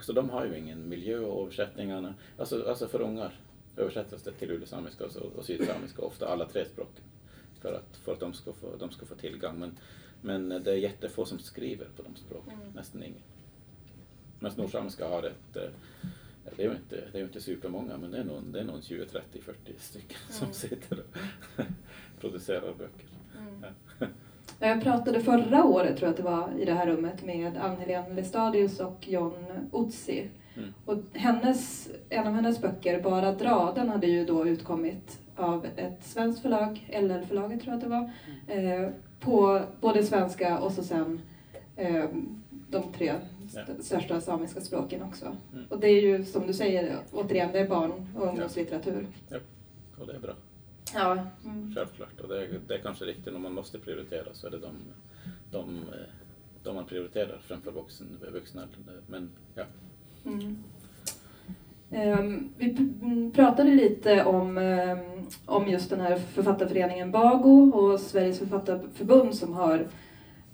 så 0.00 0.12
de 0.12 0.30
har 0.30 0.46
ju 0.46 0.58
ingen 0.58 0.88
miljö 0.88 1.18
och 1.18 1.42
översättningarna, 1.42 2.14
alltså, 2.38 2.68
alltså 2.68 2.88
för 2.88 3.00
ungar 3.00 3.40
översätts 3.78 4.22
det 4.22 4.32
till 4.32 4.48
lulesamiska 4.48 5.04
och, 5.04 5.16
och 5.16 5.44
sydsamiska, 5.44 6.02
ofta 6.02 6.28
alla 6.28 6.48
tre 6.48 6.64
språken. 6.64 7.04
För 7.60 7.72
att, 7.72 7.96
för 7.96 8.12
att 8.12 8.20
de, 8.20 8.34
ska 8.34 8.52
få, 8.52 8.76
de 8.78 8.90
ska 8.90 9.06
få 9.06 9.14
tillgång. 9.14 9.58
Men 9.58 9.78
men 10.20 10.48
det 10.48 10.70
är 10.70 10.76
jättefå 10.76 11.24
som 11.24 11.38
skriver 11.38 11.86
på 11.96 12.02
de 12.02 12.16
språken, 12.16 12.52
mm. 12.52 12.72
nästan 12.74 13.02
ingen. 13.02 13.22
Men 14.40 14.52
nordsamiska 14.56 15.08
har 15.08 15.22
ett, 15.22 15.56
eh, 15.56 15.70
det 16.56 16.62
är 16.62 16.66
ju 16.66 16.76
inte, 16.76 17.04
det 17.12 17.18
är 17.18 17.22
inte 17.22 17.40
supermånga, 17.40 17.96
men 17.96 18.10
det 18.10 18.18
är 18.18 18.24
nog, 18.24 18.42
det 18.42 18.60
är 18.60 18.64
nog 18.64 18.84
20, 18.84 19.06
30, 19.06 19.40
40 19.40 19.72
stycken 19.78 20.18
mm. 20.28 20.32
som 20.32 20.52
sitter 20.52 20.98
och 20.98 21.64
producerar 22.20 22.74
böcker. 22.74 23.06
Mm. 23.38 23.74
Jag 24.58 24.82
pratade 24.82 25.20
förra 25.20 25.64
året, 25.64 25.96
tror 25.96 26.06
jag 26.06 26.10
att 26.10 26.16
det 26.16 26.22
var, 26.22 26.52
i 26.58 26.64
det 26.64 26.74
här 26.74 26.86
rummet 26.86 27.24
med 27.24 27.56
Ann-Helén 27.56 28.14
Lestadius 28.16 28.80
och 28.80 29.08
John 29.08 29.68
Otzi. 29.70 30.28
Mm. 30.58 30.74
Och 30.84 30.98
hennes, 31.12 31.90
en 32.08 32.26
av 32.26 32.32
hennes 32.32 32.60
böcker, 32.60 33.02
Bara 33.02 33.32
Draden, 33.32 33.88
hade 33.88 34.06
ju 34.06 34.24
då 34.24 34.48
utkommit 34.48 35.18
av 35.36 35.66
ett 35.76 36.04
svenskt 36.04 36.42
förlag, 36.42 36.88
LL-förlaget 37.00 37.60
tror 37.60 37.72
jag 37.72 37.76
att 37.76 37.84
det 37.84 37.88
var. 37.88 38.10
Mm. 38.48 38.84
Eh, 38.84 38.90
på 39.20 39.62
både 39.80 40.02
svenska 40.02 40.58
och 40.58 40.72
så 40.72 40.82
sen 40.82 41.20
eh, 41.76 42.04
de 42.70 42.92
tre 42.92 43.14
ja. 43.54 43.62
största 43.80 44.20
samiska 44.20 44.60
språken 44.60 45.02
också. 45.02 45.36
Mm. 45.52 45.64
Och 45.68 45.80
det 45.80 45.88
är 45.88 46.02
ju 46.02 46.24
som 46.24 46.46
du 46.46 46.54
säger, 46.54 46.98
återigen, 47.12 47.52
det 47.52 47.58
är 47.58 47.68
barn 47.68 48.08
och 48.16 48.28
ungdomslitteratur. 48.28 49.06
Ja, 49.28 49.36
ja. 49.36 49.38
och 50.00 50.06
det 50.06 50.12
är 50.12 50.18
bra. 50.18 50.34
Ja. 50.94 51.26
Mm. 51.44 51.74
Självklart, 51.74 52.20
och 52.20 52.28
det 52.28 52.42
är, 52.42 52.60
det 52.68 52.74
är 52.74 52.78
kanske 52.78 53.04
riktigt 53.04 53.34
om 53.34 53.42
man 53.42 53.54
måste 53.54 53.78
prioritera 53.78 54.34
så 54.34 54.46
är 54.46 54.50
det 54.50 54.58
de, 54.58 54.74
de, 55.50 55.80
de 56.62 56.74
man 56.74 56.86
prioriterar 56.86 57.38
framför 57.42 57.72
vuxen, 57.72 58.06
vuxna. 58.32 58.62
Men 59.06 59.30
ja. 59.54 59.64
Mm. 60.28 60.58
Um, 61.90 62.50
vi 62.58 62.70
mm, 63.02 63.32
pratade 63.32 63.70
lite 63.70 64.24
om 64.24 64.58
um, 64.58 65.26
om 65.46 65.68
just 65.68 65.90
den 65.90 66.00
här 66.00 66.18
författarföreningen 66.18 67.10
Bago 67.10 67.72
och 67.74 68.00
Sveriges 68.00 68.38
författarförbund 68.38 69.34
som 69.34 69.54
har 69.54 69.86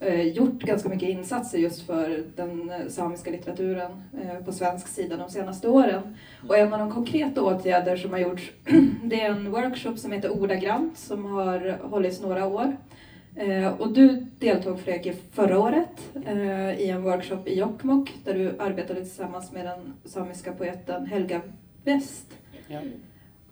uh, 0.07 0.23
gjort 0.23 0.62
ganska 0.62 0.88
mycket 0.88 1.09
insatser 1.09 1.59
just 1.59 1.87
för 1.87 2.25
den 2.37 2.71
eh, 2.71 2.88
samiska 2.88 3.31
litteraturen 3.31 3.90
uh, 3.90 4.45
på 4.45 4.52
svensk 4.52 4.88
sida 4.88 5.16
de 5.16 5.31
senaste 5.31 5.69
åren. 5.69 6.16
Och 6.49 6.59
en 6.59 6.73
av 6.73 6.78
de 6.78 6.90
konkreta 6.90 7.43
åtgärder 7.43 7.97
som 7.97 8.11
har 8.11 8.19
gjorts 8.19 8.52
det 9.04 9.21
är 9.21 9.31
en 9.31 9.50
workshop 9.50 9.97
som 9.97 10.12
heter 10.12 10.43
Ordagrant 10.43 10.99
som 10.99 11.25
har 11.25 11.78
hållits 11.83 12.21
några 12.21 12.47
år. 12.47 12.76
Och 13.78 13.92
du 13.92 14.26
deltog 14.38 14.80
Fredrik 14.80 15.16
förra 15.32 15.58
året 15.58 16.16
i 16.78 16.88
en 16.88 17.02
workshop 17.02 17.42
i 17.46 17.58
Jokkmokk 17.58 18.12
där 18.24 18.34
du 18.34 18.54
arbetade 18.58 19.00
tillsammans 19.00 19.52
med 19.52 19.64
den 19.64 19.94
samiska 20.04 20.52
poeten 20.52 21.06
Helga 21.06 21.40
West. 21.84 22.26
Ja. 22.68 22.80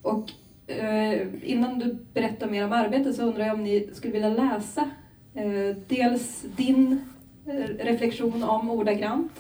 Och 0.02 0.30
Eh, 0.66 1.26
innan 1.42 1.78
du 1.78 1.96
berättar 2.14 2.50
mer 2.50 2.64
om 2.64 2.72
arbetet 2.72 3.16
så 3.16 3.22
undrar 3.22 3.46
jag 3.46 3.54
om 3.54 3.64
ni 3.64 3.90
skulle 3.92 4.12
vilja 4.12 4.28
läsa 4.28 4.90
eh, 5.34 5.76
dels 5.88 6.42
din 6.56 7.00
eh, 7.46 7.84
reflektion 7.84 8.42
om 8.42 8.70
ordagrant 8.70 9.32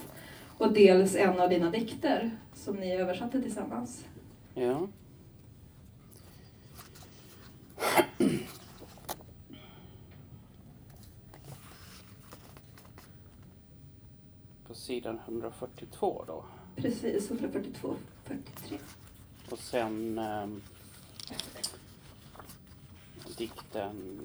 och 0.58 0.72
dels 0.72 1.16
en 1.16 1.40
av 1.40 1.48
dina 1.48 1.70
dikter 1.70 2.30
som 2.54 2.76
ni 2.76 2.96
översatte 2.96 3.42
tillsammans. 3.42 4.04
Ja. 4.54 4.86
Sidan 14.82 15.18
142 15.26 16.24
då? 16.26 16.44
Precis, 16.76 17.30
142, 17.30 17.96
43. 18.24 18.78
Och 19.50 19.58
sen 19.58 20.18
um, 20.18 20.62
dikten... 23.36 24.18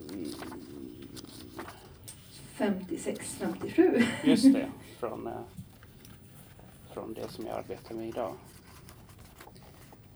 56, 2.54 3.36
57. 3.40 4.04
Just 4.24 4.54
det, 4.54 4.72
från, 5.00 5.28
eh, 5.28 5.34
från 6.94 7.14
det 7.14 7.30
som 7.30 7.46
jag 7.46 7.58
arbetar 7.58 7.96
med 7.96 8.08
idag. 8.08 8.34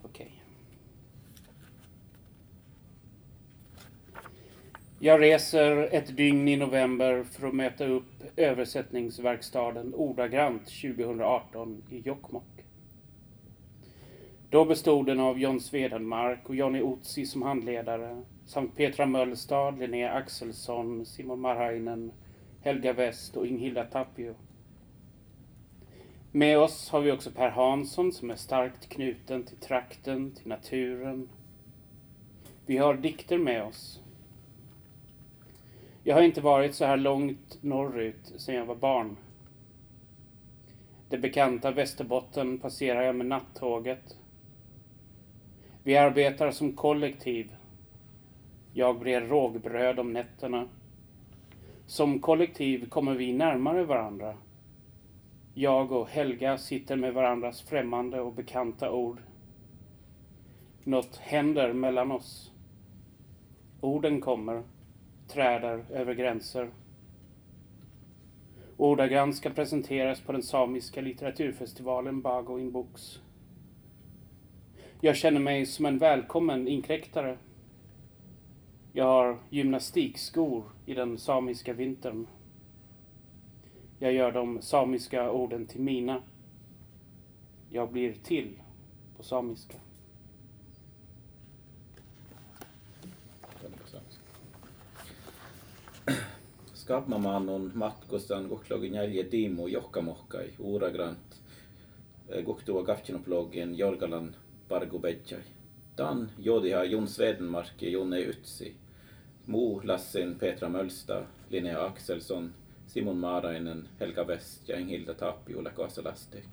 Okej. 0.03 0.25
Okay. 0.25 0.40
Jag 5.03 5.21
reser 5.21 5.89
ett 5.91 6.17
dygn 6.17 6.47
i 6.47 6.57
november 6.57 7.23
för 7.23 7.47
att 7.47 7.53
möta 7.53 7.85
upp 7.85 8.23
översättningsverkstaden 8.35 9.93
Ordagrant 9.95 10.65
2018 10.65 11.83
i 11.89 11.99
Jokkmokk. 11.99 12.65
Då 14.49 14.65
bestod 14.65 15.05
den 15.05 15.19
av 15.19 15.39
John 15.39 15.59
Swedenmark 15.59 16.49
och 16.49 16.55
Jonny 16.55 16.81
Otzi 16.81 17.25
som 17.25 17.41
handledare 17.41 18.21
samt 18.45 18.75
Petra 18.75 19.05
Möllstad, 19.05 19.71
Linnea 19.71 20.11
Axelsson, 20.11 21.05
Simon 21.05 21.39
Marhainen, 21.39 22.11
Helga 22.63 22.93
West 22.93 23.37
och 23.37 23.47
Inghilda 23.47 23.83
Tapio. 23.83 24.35
Med 26.31 26.59
oss 26.59 26.89
har 26.89 27.01
vi 27.01 27.11
också 27.11 27.31
Per 27.31 27.49
Hansson 27.49 28.11
som 28.11 28.29
är 28.29 28.35
starkt 28.35 28.89
knuten 28.89 29.43
till 29.43 29.57
trakten, 29.57 30.31
till 30.31 30.47
naturen. 30.47 31.29
Vi 32.65 32.77
har 32.77 32.93
dikter 32.93 33.37
med 33.37 33.63
oss. 33.63 34.00
Jag 36.03 36.15
har 36.15 36.21
inte 36.21 36.41
varit 36.41 36.75
så 36.75 36.85
här 36.85 36.97
långt 36.97 37.57
norrut 37.63 38.33
sedan 38.37 38.55
jag 38.55 38.65
var 38.65 38.75
barn. 38.75 39.17
Det 41.09 41.17
bekanta 41.17 41.71
Västerbotten 41.71 42.59
passerar 42.59 43.01
jag 43.01 43.15
med 43.15 43.25
nattåget 43.25 44.17
vi 45.83 45.97
arbetar 45.97 46.51
som 46.51 46.73
kollektiv. 46.73 47.55
Jag 48.73 48.99
brer 48.99 49.21
rågbröd 49.21 49.99
om 49.99 50.13
nätterna. 50.13 50.67
Som 51.85 52.19
kollektiv 52.19 52.89
kommer 52.89 53.13
vi 53.13 53.33
närmare 53.33 53.83
varandra. 53.83 54.37
Jag 55.53 55.91
och 55.91 56.07
Helga 56.07 56.57
sitter 56.57 56.95
med 56.95 57.13
varandras 57.13 57.61
främmande 57.61 58.21
och 58.21 58.33
bekanta 58.33 58.91
ord. 58.91 59.17
Något 60.83 61.15
händer 61.17 61.73
mellan 61.73 62.11
oss. 62.11 62.51
Orden 63.81 64.21
kommer, 64.21 64.63
träder 65.31 65.85
över 65.89 66.13
gränser. 66.13 66.69
Ordagrant 68.77 69.35
ska 69.35 69.49
presenteras 69.49 70.21
på 70.21 70.31
den 70.31 70.43
samiska 70.43 71.01
litteraturfestivalen 71.01 72.21
Bago 72.21 72.59
in 72.59 72.71
Books. 72.71 73.19
Jag 75.01 75.15
känner 75.15 75.39
mig 75.39 75.65
som 75.65 75.85
en 75.85 75.97
välkommen 75.97 76.67
inkräktare. 76.67 77.37
Jag 78.93 79.05
har 79.05 79.37
gymnastikskor 79.49 80.63
i 80.85 80.93
den 80.93 81.17
samiska 81.17 81.73
vintern. 81.73 82.27
Jag 83.99 84.13
gör 84.13 84.31
de 84.31 84.61
samiska 84.61 85.31
orden 85.31 85.65
till 85.65 85.81
mina. 85.81 86.21
Jag 87.69 87.91
blir 87.91 88.13
till 88.13 88.53
på 89.17 89.23
samiska. 89.23 89.77
Kabmamanon 96.91 97.71
matkustan 97.73 98.47
goklogin 98.49 98.93
timo 99.29 99.67
johkamohkai, 99.67 100.53
uuragrant, 100.59 101.35
eh, 102.29 102.43
goktua 102.43 102.83
kaftsinoplogen 102.83 103.77
jorgalan 103.77 104.35
pargubedjai. 104.67 105.43
Tan 105.95 106.31
jodiha 106.39 106.83
Jon 106.83 107.07
Swedenmark 107.07 107.81
ja 107.81 107.89
Jonne 107.89 108.29
Utsi, 108.29 108.75
Mo 109.47 109.81
Lassin, 109.83 110.35
Petra 110.35 110.69
Mölsta, 110.69 111.23
Linnea 111.49 111.85
Axelsson, 111.85 112.53
Simon 112.87 113.17
Marainen, 113.17 113.87
Helga 113.99 114.23
West, 114.27 114.67
Hilda 114.67 115.13
Tapio, 115.13 115.63
Lakasa 115.63 116.03
Lastek. 116.03 116.49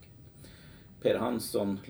Per 1.03 1.19
Hansson, 1.19 1.81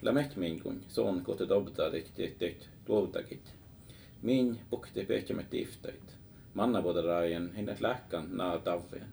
Lamek 0.00 0.36
Mingun, 0.36 0.84
Son 0.88 1.24
Kote 1.24 1.44
Dobda, 1.48 1.90
Diktik, 1.90 2.40
Diktik, 2.40 2.68
Lovdagit. 2.88 3.52
Min 4.22 4.58
Bukti 4.70 5.04
Pekemet 5.04 5.52
Diftait. 5.52 6.19
Mannavuodaraien 6.54 7.52
hinnet 7.54 7.80
lähkan 7.80 8.36
naa 8.36 8.58
tavien. 8.58 9.08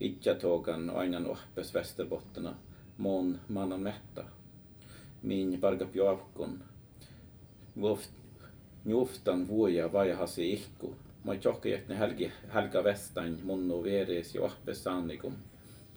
Itjatogan 0.00 0.90
ainan 0.90 1.26
ohpes 1.26 1.74
Västerbottena, 1.74 2.54
mon 2.98 3.40
mannan 3.48 3.80
metta. 3.80 4.24
Min 5.22 5.60
pargap 5.60 5.94
joavkun. 5.94 6.60
Njuftan 8.84 9.48
vuoja 9.48 9.92
vajahasi 9.92 10.52
ihku. 10.52 10.94
Mä 11.24 11.36
tjohkeet 11.36 11.88
ne 11.88 11.98
helgi, 11.98 12.32
helga 12.54 12.84
vestain 12.84 13.40
munnu 13.44 13.82
vieres 13.82 14.34
jo 14.34 14.44
ohpes 14.44 14.84
saannikum. 14.84 15.34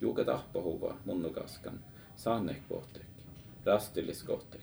Juuka 0.00 0.24
tahpahuva 0.24 0.96
munnukaskan. 1.04 1.80
Saanek 2.16 2.68
pohtek. 2.68 3.06
Rastillis 3.64 4.22
kohtek. 4.22 4.60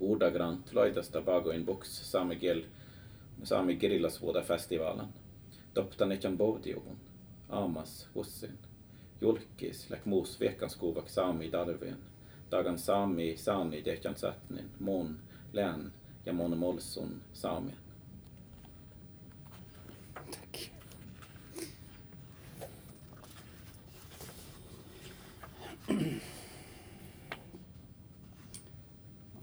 Ordagrant 0.00 0.72
laitasta 0.72 1.22
pagoin 1.22 1.66
buks 1.66 2.12
saamekeel 2.12 2.64
Saami 3.42 3.76
Kirillasvuoda-festivalen. 3.76 5.06
Doptanetjan 5.74 6.38
Boutiuvun. 6.38 6.96
Aamas 7.48 8.08
Hussin. 8.14 8.58
Julkis 9.20 9.90
läk 9.90 10.06
muus 10.06 10.40
vekanskuuvak 10.40 11.08
saami 11.08 11.50
tarvien. 11.50 11.98
Tagan 12.50 12.78
saami 12.78 13.36
saami 13.36 13.82
tehjan 13.82 14.16
sätnin, 14.16 14.70
mun 14.80 15.20
län 15.52 15.92
ja 16.26 16.32
mun 16.32 16.58
molsun 16.58 17.22
saamien. 17.32 17.78
Tack. 20.14 20.70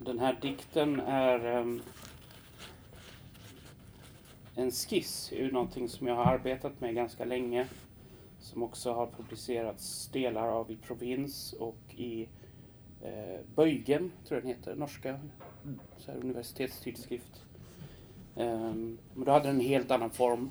Den 0.06 0.20
här 0.20 0.38
dikten 0.42 1.00
är 1.00 1.60
um, 1.60 1.82
en 4.64 4.72
skiss 4.72 5.34
ur 5.34 5.52
någonting 5.52 5.90
som 5.90 6.08
jag 6.08 6.16
har 6.16 6.26
arbetat 6.26 6.82
med 6.82 6.96
ganska 6.96 7.26
länge. 7.26 7.68
Som 8.40 8.64
också 8.64 8.94
har 8.94 9.08
publicerats 9.08 10.08
delar 10.08 10.48
av 10.48 10.72
i 10.72 10.76
Provins 10.76 11.54
och 11.54 11.78
i 11.90 12.28
eh, 13.02 13.40
Böjgen, 13.56 14.12
tror 14.28 14.38
jag 14.38 14.44
den 14.44 14.56
heter, 14.56 14.76
norska 14.76 15.20
så 15.98 16.12
här, 16.12 16.20
universitetstidskrift. 16.20 17.44
Um, 18.36 18.98
men 19.14 19.26
då 19.26 19.32
hade 19.32 19.48
den 19.48 19.56
en 19.56 19.66
helt 19.66 19.92
annan 19.92 20.10
form. 20.10 20.50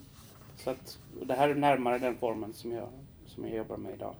Så 0.57 0.71
att, 0.71 0.99
det 1.27 1.35
här 1.35 1.49
är 1.49 1.55
närmare 1.55 1.99
den 1.99 2.17
formen 2.17 2.53
som 2.53 2.73
jag, 2.73 2.89
som 3.27 3.47
jag 3.47 3.57
jobbar 3.57 3.77
med 3.77 3.95
idag. 3.95 4.15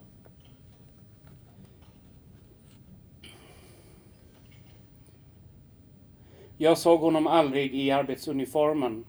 Jag 6.57 6.79
såg 6.79 7.01
honom 7.01 7.27
aldrig 7.27 7.75
i 7.75 7.91
arbetsuniformen 7.91 9.05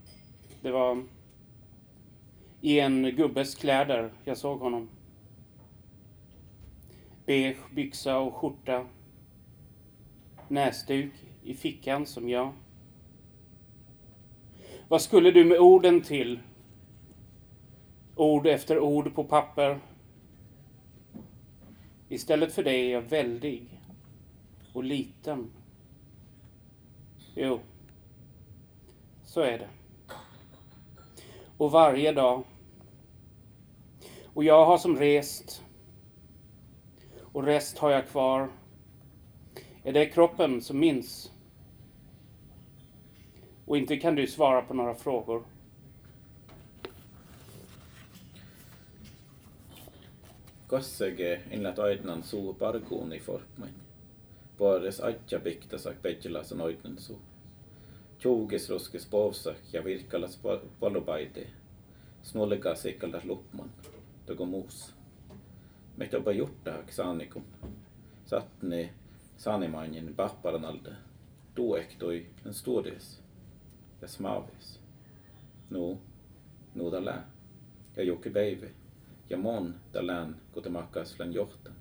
det 0.63 0.71
var 0.71 1.03
i 2.61 2.79
en 2.79 3.15
gubbes 3.15 3.55
kläder 3.55 4.13
jag 4.23 4.37
såg 4.37 4.59
honom. 4.59 4.89
Beige 7.25 7.57
byxa 7.71 8.17
och 8.17 8.33
skjorta. 8.33 8.85
Näsduk 10.47 11.13
i 11.43 11.53
fickan 11.53 12.05
som 12.05 12.29
jag. 12.29 12.53
Vad 14.87 15.01
skulle 15.01 15.31
du 15.31 15.45
med 15.45 15.59
orden 15.59 16.01
till? 16.01 16.39
Ord 18.15 18.47
efter 18.47 18.79
ord 18.79 19.15
på 19.15 19.23
papper. 19.23 19.79
Istället 22.09 22.53
för 22.53 22.63
dig 22.63 22.85
är 22.85 22.93
jag 22.93 23.01
väldig 23.01 23.79
och 24.73 24.83
liten. 24.83 25.51
Jo, 27.35 27.59
så 29.23 29.41
är 29.41 29.59
det 29.59 29.69
och 31.63 31.71
varje 31.71 32.11
dag. 32.11 32.43
Och 34.33 34.43
jag 34.43 34.65
har 34.65 34.77
som 34.77 34.97
rest 34.97 35.63
och 37.21 37.43
rest 37.43 37.77
har 37.77 37.91
jag 37.91 38.07
kvar. 38.07 38.49
Är 39.83 39.93
det 39.93 40.05
kroppen 40.05 40.61
som 40.61 40.79
minns? 40.79 41.31
Och 43.65 43.77
inte 43.77 43.97
kan 43.97 44.15
du 44.15 44.27
svara 44.27 44.61
på 44.61 44.73
några 44.73 44.95
frågor. 44.95 45.43
Kassege 50.69 51.41
inlät 51.51 51.79
aidnan 51.79 52.23
suu 52.23 52.53
parkuuni 52.53 53.19
forpmain. 53.19 53.73
Puores 54.57 54.99
atja 54.99 55.39
piktasak 55.39 56.01
petjelasan 56.01 56.61
aidnan 56.61 56.97
suu. 56.97 57.15
Julkisroskispauvsa 58.23 59.55
ja 59.73 59.83
virkkalas 59.83 60.39
valopaite. 60.81 61.47
Snollega 62.21 62.75
seikkalas 62.75 63.25
lupman. 63.25 63.69
Togo 64.25 64.45
muus. 64.45 64.93
Mehtopa 65.97 66.31
jutta 66.31 66.71
ksanikum. 66.85 67.43
Satne 68.25 68.93
sanimainen 69.37 70.15
papparanalde. 70.15 70.89
Tuektoi 71.55 72.25
en 72.45 72.53
studies. 72.53 73.21
Ja 74.01 74.07
smavis. 74.07 74.79
Nu, 75.69 75.97
nu 76.75 76.91
dalä. 76.91 77.23
Ja 77.95 78.03
jokki 78.03 78.29
beive. 78.29 78.71
Ja 79.29 79.37
mon 79.37 79.75
dalän 79.93 80.35
kutemakas 80.51 81.19
län 81.19 81.33
johtan. 81.33 81.73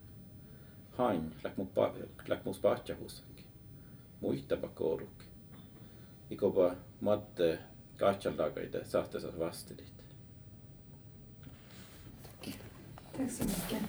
Hain 0.90 1.32
läkmus 2.28 2.58
patjahusak. 2.58 3.26
Muihtava 4.20 4.68
koruk. 4.68 5.31
Ikopa 6.32 6.74
matte 6.98 7.58
kahtjaltakaita 7.98 8.84
sahtesas 8.84 9.34
vastilit. 9.34 9.92
Tack 13.16 13.30
så 13.30 13.44
mycket. 13.44 13.82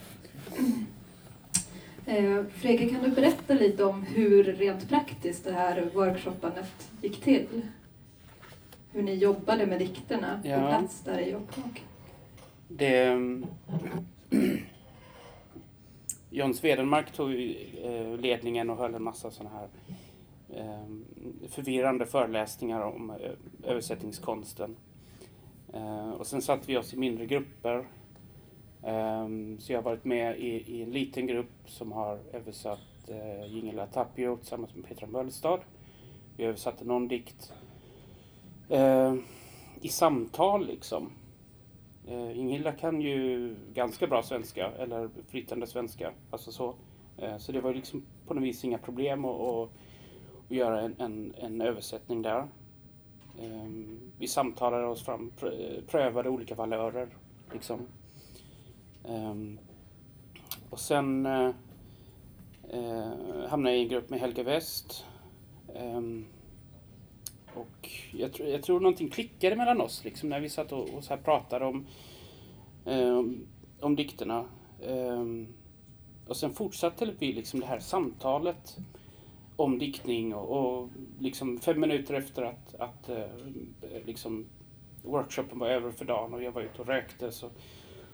Eh, 2.06 2.44
Fredrik, 2.46 2.92
kan 2.92 3.04
du 3.04 3.10
berätta 3.12 3.54
lite 3.54 3.84
om 3.84 4.04
hur 4.04 4.44
rent 4.44 4.90
praktiskt 4.90 5.44
det 5.44 5.52
här 5.52 5.90
workshoppandet 5.94 6.90
gick 7.02 7.22
till? 7.22 7.62
Hur 8.92 9.04
ni 9.04 9.14
jobbade 9.16 9.66
med 9.66 9.80
dikterna 9.80 10.42
Ja. 10.44 10.60
på 10.62 10.68
plats 10.68 11.02
där 11.02 11.20
i 11.20 11.32
Jokkmokk? 11.32 11.84
Det... 12.68 13.18
John 16.30 16.54
Svedenmark 16.54 17.12
tog 17.12 17.32
eh, 17.84 18.18
ledningen 18.20 18.70
och 18.70 18.78
höll 18.78 18.94
en 18.96 19.04
massa 19.04 19.32
sådana 19.32 19.56
här 19.56 19.68
Ehm, 20.58 21.06
förvirrande 21.50 22.06
föreläsningar 22.06 22.82
om 22.82 23.10
eh, 23.10 23.32
översättningskonsten. 23.64 24.76
Eh, 25.74 26.10
och 26.10 26.28
sen 26.28 26.42
satt 26.42 26.70
vi 26.70 26.78
oss 26.78 26.94
i 26.94 26.98
mindre 26.98 27.26
grupper. 27.26 27.88
Eh, 28.84 29.28
så 29.60 29.74
jag 29.74 29.78
har 29.78 29.84
varit 29.84 30.06
med 30.06 30.40
i, 30.40 30.48
i 30.48 30.84
en 30.84 30.92
liten 30.92 31.28
grupp 31.28 31.52
som 31.66 31.92
har 31.92 32.20
översatt 32.34 33.10
eh, 33.10 33.86
Tapio 33.94 34.38
tillsammans 34.38 34.76
med 34.76 34.86
Petra 34.86 35.08
Möllstad. 35.08 35.60
Vi 36.38 36.44
översatte 36.44 36.86
någon 36.86 37.08
dikt 37.08 37.54
eh, 38.70 39.16
i 39.82 39.88
samtal 39.88 40.68
liksom. 40.68 41.12
Eh, 42.08 42.40
Ingilla 42.40 42.72
kan 42.72 43.02
ju 43.02 43.56
ganska 43.74 44.08
bra 44.08 44.24
svenska, 44.24 44.72
eller 44.72 45.10
flytande 45.28 45.68
svenska. 45.68 46.12
Alltså 46.32 46.52
så. 46.52 46.76
Eh, 47.18 47.38
så 47.38 47.52
det 47.52 47.62
var 47.62 47.74
liksom 47.74 48.04
på 48.28 48.34
något 48.34 48.44
vis 48.44 48.64
inga 48.64 48.78
problem 48.78 49.26
att, 49.26 49.70
och 50.54 50.58
göra 50.58 50.82
en, 50.82 50.96
en, 50.98 51.34
en 51.38 51.62
översättning 51.62 52.22
där. 52.22 52.48
Um, 53.40 54.00
vi 54.18 54.28
samtalade 54.28 54.86
oss 54.86 55.06
fram, 55.06 55.32
prövade 55.88 56.30
olika 56.30 56.56
valörer. 56.56 57.08
Liksom. 57.54 57.88
Um, 59.04 59.60
och 60.70 60.80
sen 60.80 61.26
eh, 61.26 61.52
eh 62.70 63.14
hamnade 63.50 63.76
jag 63.76 63.80
i 63.80 63.84
en 63.84 63.90
grupp 63.90 64.10
med 64.10 64.20
Helge 64.20 64.44
West. 64.44 65.06
Um, 65.76 66.26
och 67.54 67.90
jag, 68.12 68.34
tr 68.34 68.44
jag 68.44 68.64
tror 68.64 68.80
någonting 68.80 69.10
klickade 69.10 69.56
mellan 69.56 69.82
oss 69.82 70.04
liksom, 70.04 70.30
när 70.30 70.40
vi 70.40 70.50
satt 70.50 70.72
och, 70.72 70.90
och 70.90 71.04
så 71.04 71.16
här 71.16 71.22
pratade 71.22 71.66
om, 71.66 71.86
um, 72.86 73.48
om 73.80 73.96
dikterna. 73.96 74.46
Um, 74.88 75.48
och 76.28 76.38
sen 76.38 76.54
fortsatte 76.54 77.14
vi 77.20 77.34
liksom 77.34 77.60
det 77.60 77.66
här 77.66 77.80
samtalet 77.80 78.78
om 79.56 79.80
diktning 79.80 80.36
och, 80.36 80.50
och 80.50 80.90
liksom 81.20 81.60
fem 81.60 81.80
minuter 81.80 82.14
efter 82.14 82.44
att, 82.44 82.76
att 82.76 83.10
eh, 83.10 83.26
liksom 84.06 84.46
workshopen 85.04 85.60
var 85.60 85.68
över 85.68 85.92
för 85.92 86.06
dagen 86.06 86.34
och 86.34 86.44
jag 86.44 86.52
var 86.52 86.62
ute 86.62 86.82
och 86.82 86.88
rökte 86.88 87.32
så, 87.32 87.50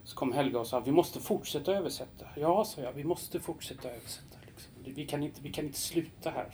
så 0.03 0.15
kom 0.15 0.31
Helga 0.31 0.59
och 0.59 0.67
sa 0.67 0.79
vi 0.79 0.91
måste 0.91 1.19
fortsätta 1.19 1.75
översätta. 1.75 2.25
Ja, 2.35 2.65
sa 2.65 2.81
jag, 2.81 2.93
vi 2.93 3.03
måste 3.03 3.39
fortsätta 3.39 3.89
översätta. 3.89 4.37
Liksom. 4.47 4.93
Vi, 4.95 5.05
kan 5.05 5.23
inte, 5.23 5.41
vi 5.41 5.51
kan 5.51 5.65
inte 5.65 5.79
sluta 5.79 6.29
här. 6.29 6.53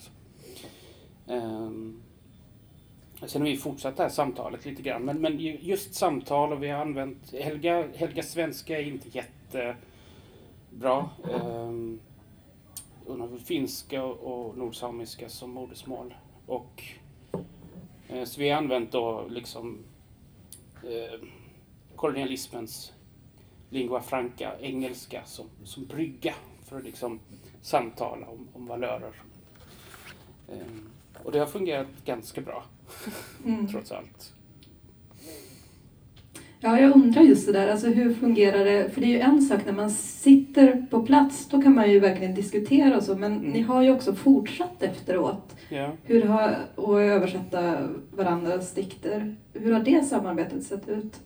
Um, 1.27 2.03
Sen 3.25 3.41
har 3.41 3.49
vi 3.49 3.57
fortsatt 3.57 3.97
det 3.97 4.03
här 4.03 4.09
samtalet 4.09 4.65
lite 4.65 4.81
grann. 4.81 5.05
Men, 5.05 5.21
men 5.21 5.39
just 5.39 5.95
samtal 5.95 6.53
och 6.53 6.63
vi 6.63 6.69
har 6.69 6.81
använt... 6.81 7.33
Helga, 7.33 7.87
Helga 7.95 8.23
svenska 8.23 8.79
är 8.79 8.83
inte 8.83 9.09
jättebra. 9.09 11.09
Um, 11.23 11.99
hon 13.07 13.21
har 13.21 13.37
finska 13.37 14.03
och 14.03 14.57
nordsamiska 14.57 15.29
som 15.29 15.51
modersmål. 15.51 16.13
Och, 16.45 16.83
uh, 18.13 18.23
så 18.23 18.41
vi 18.41 18.49
har 18.49 18.57
använt 18.57 18.91
då 18.91 19.27
liksom 19.29 19.79
uh, 20.83 21.27
kolonialismens 21.95 22.93
lingua 23.69 24.01
franca, 24.01 24.59
engelska, 24.59 25.25
som, 25.25 25.49
som 25.63 25.85
brygga 25.85 26.33
för 26.65 26.77
att 26.77 26.83
liksom 26.83 27.19
samtala 27.61 28.27
om, 28.27 28.47
om 28.53 28.67
valörer. 28.67 29.21
Um, 30.47 30.89
och 31.23 31.31
det 31.31 31.39
har 31.39 31.45
fungerat 31.45 31.87
ganska 32.05 32.41
bra. 32.41 32.63
Mm. 33.45 33.67
Trots 33.71 33.91
allt. 33.91 34.34
Ja, 36.65 36.79
jag 36.79 36.95
undrar 36.95 37.21
just 37.21 37.45
det 37.45 37.53
där, 37.53 37.67
alltså 37.67 37.87
hur 37.87 38.13
fungerar 38.13 38.65
det? 38.65 38.89
För 38.89 39.01
det 39.01 39.07
är 39.07 39.09
ju 39.09 39.19
en 39.19 39.41
sak 39.41 39.65
när 39.65 39.73
man 39.73 39.91
sitter 39.91 40.85
på 40.89 41.05
plats, 41.05 41.49
då 41.49 41.61
kan 41.61 41.75
man 41.75 41.91
ju 41.91 41.99
verkligen 41.99 42.35
diskutera 42.35 42.97
och 42.97 43.03
så, 43.03 43.15
men 43.15 43.33
mm. 43.33 43.51
ni 43.51 43.61
har 43.61 43.81
ju 43.81 43.91
också 43.91 44.13
fortsatt 44.13 44.83
efteråt. 44.83 45.55
Ja. 45.69 45.91
Hur 46.03 46.21
har, 46.21 46.57
och 46.75 47.01
översätta 47.01 47.89
varandras 48.11 48.73
dikter. 48.73 49.35
Hur 49.53 49.71
har 49.71 49.79
det 49.79 50.03
samarbetet 50.03 50.63
sett 50.63 50.89
ut? 50.89 51.19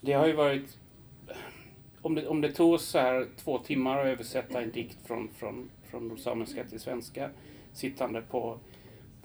Det 0.00 0.12
har 0.12 0.26
ju 0.26 0.32
varit... 0.32 0.78
Om 2.02 2.14
det, 2.14 2.26
om 2.26 2.40
det 2.40 2.52
tog 2.52 2.80
så 2.80 2.98
här 2.98 3.26
två 3.36 3.58
timmar 3.58 3.98
att 3.98 4.06
översätta 4.06 4.62
en 4.62 4.70
dikt 4.70 5.06
från, 5.06 5.28
från, 5.36 5.70
från 5.90 6.18
samiska 6.18 6.64
till 6.64 6.80
svenska, 6.80 7.30
sittande 7.72 8.22
på 8.30 8.58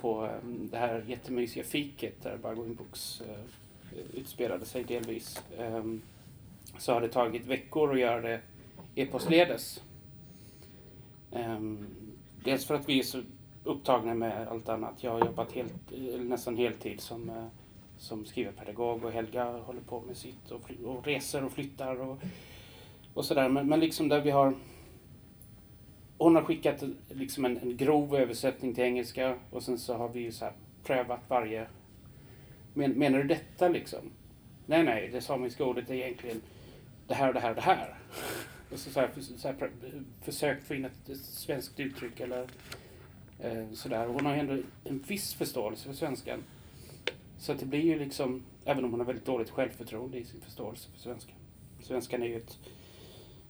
på 0.02 0.26
ehm, 0.26 0.70
det 0.72 0.78
här 0.78 1.04
jättemysiga 1.08 1.64
fiket 1.64 2.24
där 2.24 2.38
Bargoing 2.38 2.76
Books 2.76 3.22
uh, 3.22 3.28
utspelade 4.14 4.66
sig 4.66 4.84
delvis. 4.84 5.42
Um, 5.58 6.02
så 6.78 6.94
har 6.94 7.02
det 7.02 7.08
tagit 7.08 7.46
veckor 7.46 7.94
att 7.94 8.00
göra 8.00 8.22
det 8.22 8.40
e-postledes. 8.96 9.84
Um, 11.32 11.88
dels 12.44 12.66
för 12.66 12.76
att 12.76 12.90
vi 12.90 13.00
är 13.00 13.04
så 13.04 13.22
upptagna 13.64 14.14
med 14.14 14.48
allt 14.48 14.70
annat. 14.70 15.04
Jag 15.04 15.12
har 15.12 15.20
jobbat 15.20 15.52
helt, 15.52 15.74
nästan 16.20 16.58
heltid 16.58 17.02
som, 17.02 17.30
uh, 17.30 17.46
som 17.98 18.26
skrivarpedagog 18.26 19.06
och 19.06 19.12
Helga 19.12 19.52
håller 19.52 19.82
på 19.82 20.02
med 20.02 20.18
sitt 20.18 20.52
och, 20.52 20.72
och 20.86 21.06
reser 21.08 21.44
och 21.44 21.52
flyttar 21.52 22.02
och, 22.02 22.18
och 23.14 23.26
sådär. 23.26 23.50
Men, 23.50 23.68
men 23.68 23.80
liksom 23.80 24.10
där 24.10 24.22
vi 24.22 24.32
har 24.32 24.54
hon 26.24 26.36
har 26.36 26.44
skickat 26.44 26.84
liksom 27.10 27.46
en, 27.46 27.58
en 27.58 27.78
grov 27.78 28.16
översättning 28.16 28.74
till 28.74 28.84
engelska 28.84 29.36
och 29.50 29.64
sen 29.64 29.80
så 29.80 29.94
har 29.94 30.10
vi 30.10 30.32
så 30.32 30.50
prövat 30.84 31.20
varje... 31.28 31.68
Men, 32.74 32.92
menar 32.92 33.20
du 33.20 33.24
detta 33.24 33.70
liksom? 33.70 34.12
Nej, 34.66 34.84
nej, 34.84 35.10
det 35.12 35.22
samiska 35.22 35.66
ordet 35.66 35.90
är 35.90 35.94
egentligen 35.94 36.42
det 37.08 37.14
här 37.14 37.28
och 37.28 37.34
det 37.34 37.40
här 37.40 37.50
och 37.50 37.56
det 37.56 37.62
här. 37.62 37.98
Och 38.72 38.80
så, 38.80 38.90
så, 38.90 39.00
här, 39.00 39.10
så 39.38 39.48
här, 39.48 39.72
försökt 40.22 40.68
få 40.68 40.76
in 40.76 40.86
ett, 40.86 41.10
ett 41.10 41.18
svenskt 41.18 41.80
uttryck 41.80 42.20
eller 42.20 42.48
eh, 43.40 43.72
sådär. 43.74 44.08
Hon 44.08 44.26
har 44.26 44.36
ändå 44.36 44.58
en 44.84 45.00
viss 45.00 45.34
förståelse 45.34 45.88
för 45.88 45.94
svenskan. 45.94 46.44
Så 47.38 47.52
att 47.52 47.60
det 47.60 47.66
blir 47.66 47.82
ju 47.82 48.00
liksom, 48.00 48.44
även 48.66 48.86
om 48.86 48.92
hon 48.92 49.00
har 49.00 49.08
väldigt 49.08 49.26
dåligt 49.26 49.50
självförtroende 49.50 50.18
i 50.18 50.26
sin 50.26 50.42
förståelse 50.42 50.90
för 50.92 51.00
svenskan. 51.00 51.36
Svenskan 51.82 52.24
är 52.24 52.28
ju 52.28 52.38
ett, 52.38 52.58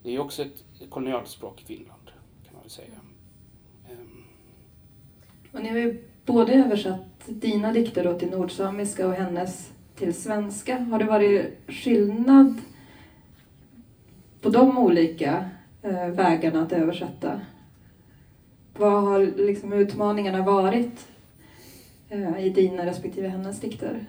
det 0.03 0.09
är 0.09 0.13
ju 0.13 0.19
också 0.19 0.41
ett 0.41 0.63
kolonialspråk 0.89 1.61
i 1.61 1.65
Finland 1.65 2.11
kan 2.45 2.53
man 2.53 2.61
väl 2.61 2.69
säga. 2.69 2.99
Um. 3.91 4.23
Och 5.51 5.61
ni 5.61 5.69
har 5.69 5.77
ju 5.77 6.03
både 6.25 6.53
översatt 6.53 7.13
dina 7.25 7.71
dikter 7.73 8.03
då 8.03 8.19
till 8.19 8.29
nordsamiska 8.29 9.07
och 9.07 9.13
hennes 9.13 9.71
till 9.95 10.13
svenska. 10.13 10.79
Har 10.79 10.99
det 10.99 11.05
varit 11.05 11.57
skillnad 11.67 12.61
på 14.41 14.49
de 14.49 14.77
olika 14.77 15.49
eh, 15.81 16.07
vägarna 16.07 16.61
att 16.61 16.71
översätta? 16.71 17.41
Vad 18.77 19.03
har 19.03 19.19
liksom 19.19 19.73
utmaningarna 19.73 20.41
varit 20.41 21.07
eh, 22.09 22.45
i 22.45 22.49
dina 22.49 22.85
respektive 22.85 23.27
hennes 23.27 23.59
dikter? 23.59 24.05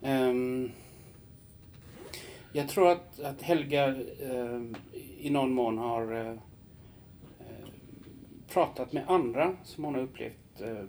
Um, 0.00 0.70
jag 2.52 2.68
tror 2.68 2.90
att, 2.90 3.20
att 3.20 3.42
Helga 3.42 3.88
uh, 3.88 4.62
i 5.18 5.30
någon 5.30 5.52
mån 5.52 5.78
har 5.78 6.12
uh, 6.12 6.38
pratat 8.48 8.92
med 8.92 9.04
andra 9.06 9.56
som 9.64 9.84
hon 9.84 9.94
har 9.94 10.02
upplevt 10.02 10.41
att 10.54 10.60
eh, 10.60 10.84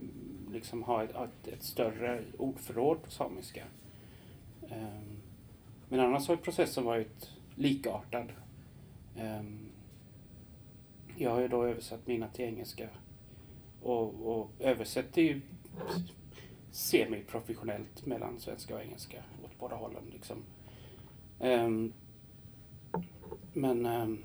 liksom 0.52 0.84
ha 0.84 1.04
ett, 1.04 1.47
ett, 1.47 1.63
större 1.63 2.23
ordförråd 2.38 3.04
på 3.04 3.12
samiska. 3.12 3.63
Ehm, 4.69 5.17
men 5.89 5.99
annars 5.99 6.28
har 6.28 6.36
processen 6.36 6.84
varit 6.86 7.32
likartad. 7.56 8.32
Ehm, 9.17 9.60
jag 11.17 11.32
har 11.32 11.39
ju 11.39 11.47
då 11.47 11.65
översatt 11.65 12.08
mina 12.08 12.28
till 12.28 12.45
engelska 12.45 12.89
och, 13.82 14.13
och 14.26 14.52
översätter 14.60 15.21
ju 15.21 15.41
semiprofessionellt 16.71 18.06
mellan 18.06 18.39
svenska 18.39 18.76
och 18.76 18.82
engelska 18.82 19.23
åt 19.43 19.60
båda 19.60 19.76
hållen. 19.76 20.04
Liksom. 20.13 20.38
Ehm, 21.39 21.93
men 23.54 23.86
um, 23.86 24.23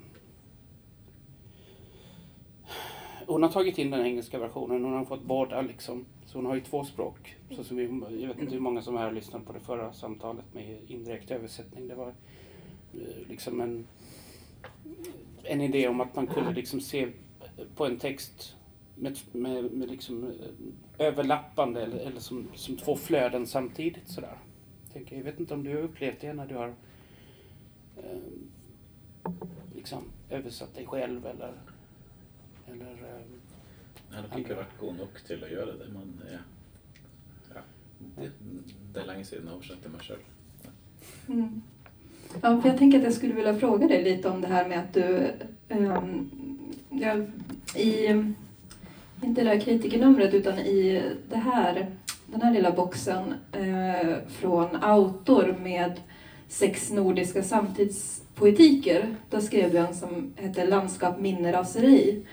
hon 3.29 3.43
har 3.43 3.49
tagit 3.49 3.77
in 3.77 3.91
den 3.91 4.05
engelska 4.05 4.39
versionen, 4.39 4.83
hon 4.83 4.93
har 4.93 5.05
fått 5.05 5.23
båda 5.23 5.61
liksom. 5.61 6.05
Så 6.25 6.37
hon 6.37 6.45
har 6.45 6.55
ju 6.55 6.61
två 6.61 6.83
språk. 6.83 7.35
Så 7.51 7.63
som 7.63 7.77
vi, 7.77 7.83
jag 8.21 8.27
vet 8.27 8.39
inte 8.39 8.53
hur 8.53 8.59
många 8.59 8.81
som 8.81 8.97
här 8.97 9.11
lyssnade 9.11 9.45
på 9.45 9.53
det 9.53 9.59
förra 9.59 9.93
samtalet 9.93 10.45
med 10.53 10.77
indirekt 10.87 11.31
översättning. 11.31 11.87
Det 11.87 11.95
var 11.95 12.07
eh, 12.93 13.27
liksom 13.29 13.61
en, 13.61 13.87
en 15.43 15.61
idé 15.61 15.87
om 15.87 16.01
att 16.01 16.15
man 16.15 16.27
kunde 16.27 16.53
liksom 16.53 16.81
se 16.81 17.07
på 17.75 17.85
en 17.85 17.97
text 17.97 18.55
med, 18.95 19.19
med, 19.31 19.71
med 19.71 19.91
liksom 19.91 20.23
eh, 20.23 21.07
överlappande 21.07 21.81
eller, 21.81 21.97
eller 21.97 22.19
som, 22.19 22.47
som 22.53 22.77
två 22.77 22.95
flöden 22.95 23.47
samtidigt 23.47 24.07
sådär. 24.07 24.37
Tänker, 24.93 25.15
jag 25.15 25.23
vet 25.23 25.39
inte 25.39 25.53
om 25.53 25.63
du 25.63 25.75
har 25.75 25.81
upplevt 25.81 26.21
det 26.21 26.33
när 26.33 26.45
du 26.45 26.55
har 26.55 26.73
eh, 27.97 28.19
liksom 29.75 30.03
översatt 30.29 30.75
dig 30.75 30.85
själv 30.85 31.25
eller 31.25 31.53
eller, 32.71 32.91
eh, 32.91 33.21
ja, 34.11 34.17
de 34.29 34.37
fick 34.37 34.49
ju 34.49 34.55
varit 34.55 34.79
god 34.79 34.97
nog 34.97 35.07
till 35.27 35.43
att 35.43 35.51
göra 35.51 35.71
det. 35.71 35.93
Man, 35.93 36.21
ja, 36.31 36.37
ja, 37.55 37.61
det, 38.15 38.31
det 38.93 38.99
är 38.99 39.05
länge 39.05 39.23
sedan 39.23 39.43
jag 39.45 39.53
översatte 39.53 39.89
mig 39.89 40.01
själv. 40.01 40.19
Ja. 40.63 40.69
Mm. 41.33 41.61
Ja, 42.41 42.61
för 42.61 42.69
jag 42.69 42.77
tänker 42.77 42.97
att 42.97 43.03
jag 43.03 43.13
skulle 43.13 43.33
vilja 43.33 43.55
fråga 43.55 43.87
dig 43.87 44.03
lite 44.03 44.29
om 44.29 44.41
det 44.41 44.47
här 44.47 44.67
med 44.67 44.79
att 44.79 44.93
du 44.93 45.31
um, 45.69 46.29
ja, 46.89 47.15
i, 47.75 48.07
inte 49.23 49.43
det 49.43 49.49
här 49.49 49.59
kritikernumret, 49.59 50.33
utan 50.33 50.59
i 50.59 51.03
det 51.29 51.37
här, 51.37 51.91
den 52.25 52.41
här 52.41 52.53
lilla 52.53 52.71
boxen 52.71 53.33
eh, 53.51 54.17
från 54.27 54.75
Autor 54.75 55.55
med 55.61 55.99
sex 56.47 56.91
nordiska 56.91 57.43
samtidspoetiker. 57.43 59.15
Där 59.29 59.39
skrev 59.39 59.71
du 59.71 59.77
en 59.77 59.95
som 59.95 60.33
heter 60.35 60.67
Landskap, 60.67 61.19
minne, 61.19 61.53
raseri. 61.53 62.25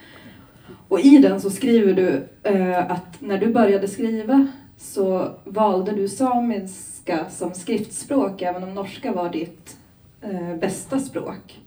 Och 0.87 0.99
i 0.99 1.17
den 1.17 1.41
så 1.41 1.49
skriver 1.49 1.93
du 1.93 2.27
eh, 2.43 2.91
att 2.91 3.21
när 3.21 3.37
du 3.37 3.53
började 3.53 3.87
skriva 3.87 4.47
så 4.77 5.31
valde 5.43 5.91
du 5.91 6.07
samiska 6.07 7.25
som 7.29 7.53
skriftspråk 7.53 8.41
även 8.41 8.63
om 8.63 8.75
norska 8.75 9.11
var 9.11 9.29
ditt 9.29 9.77
eh, 10.21 10.55
bästa 10.55 10.99
språk. 10.99 11.59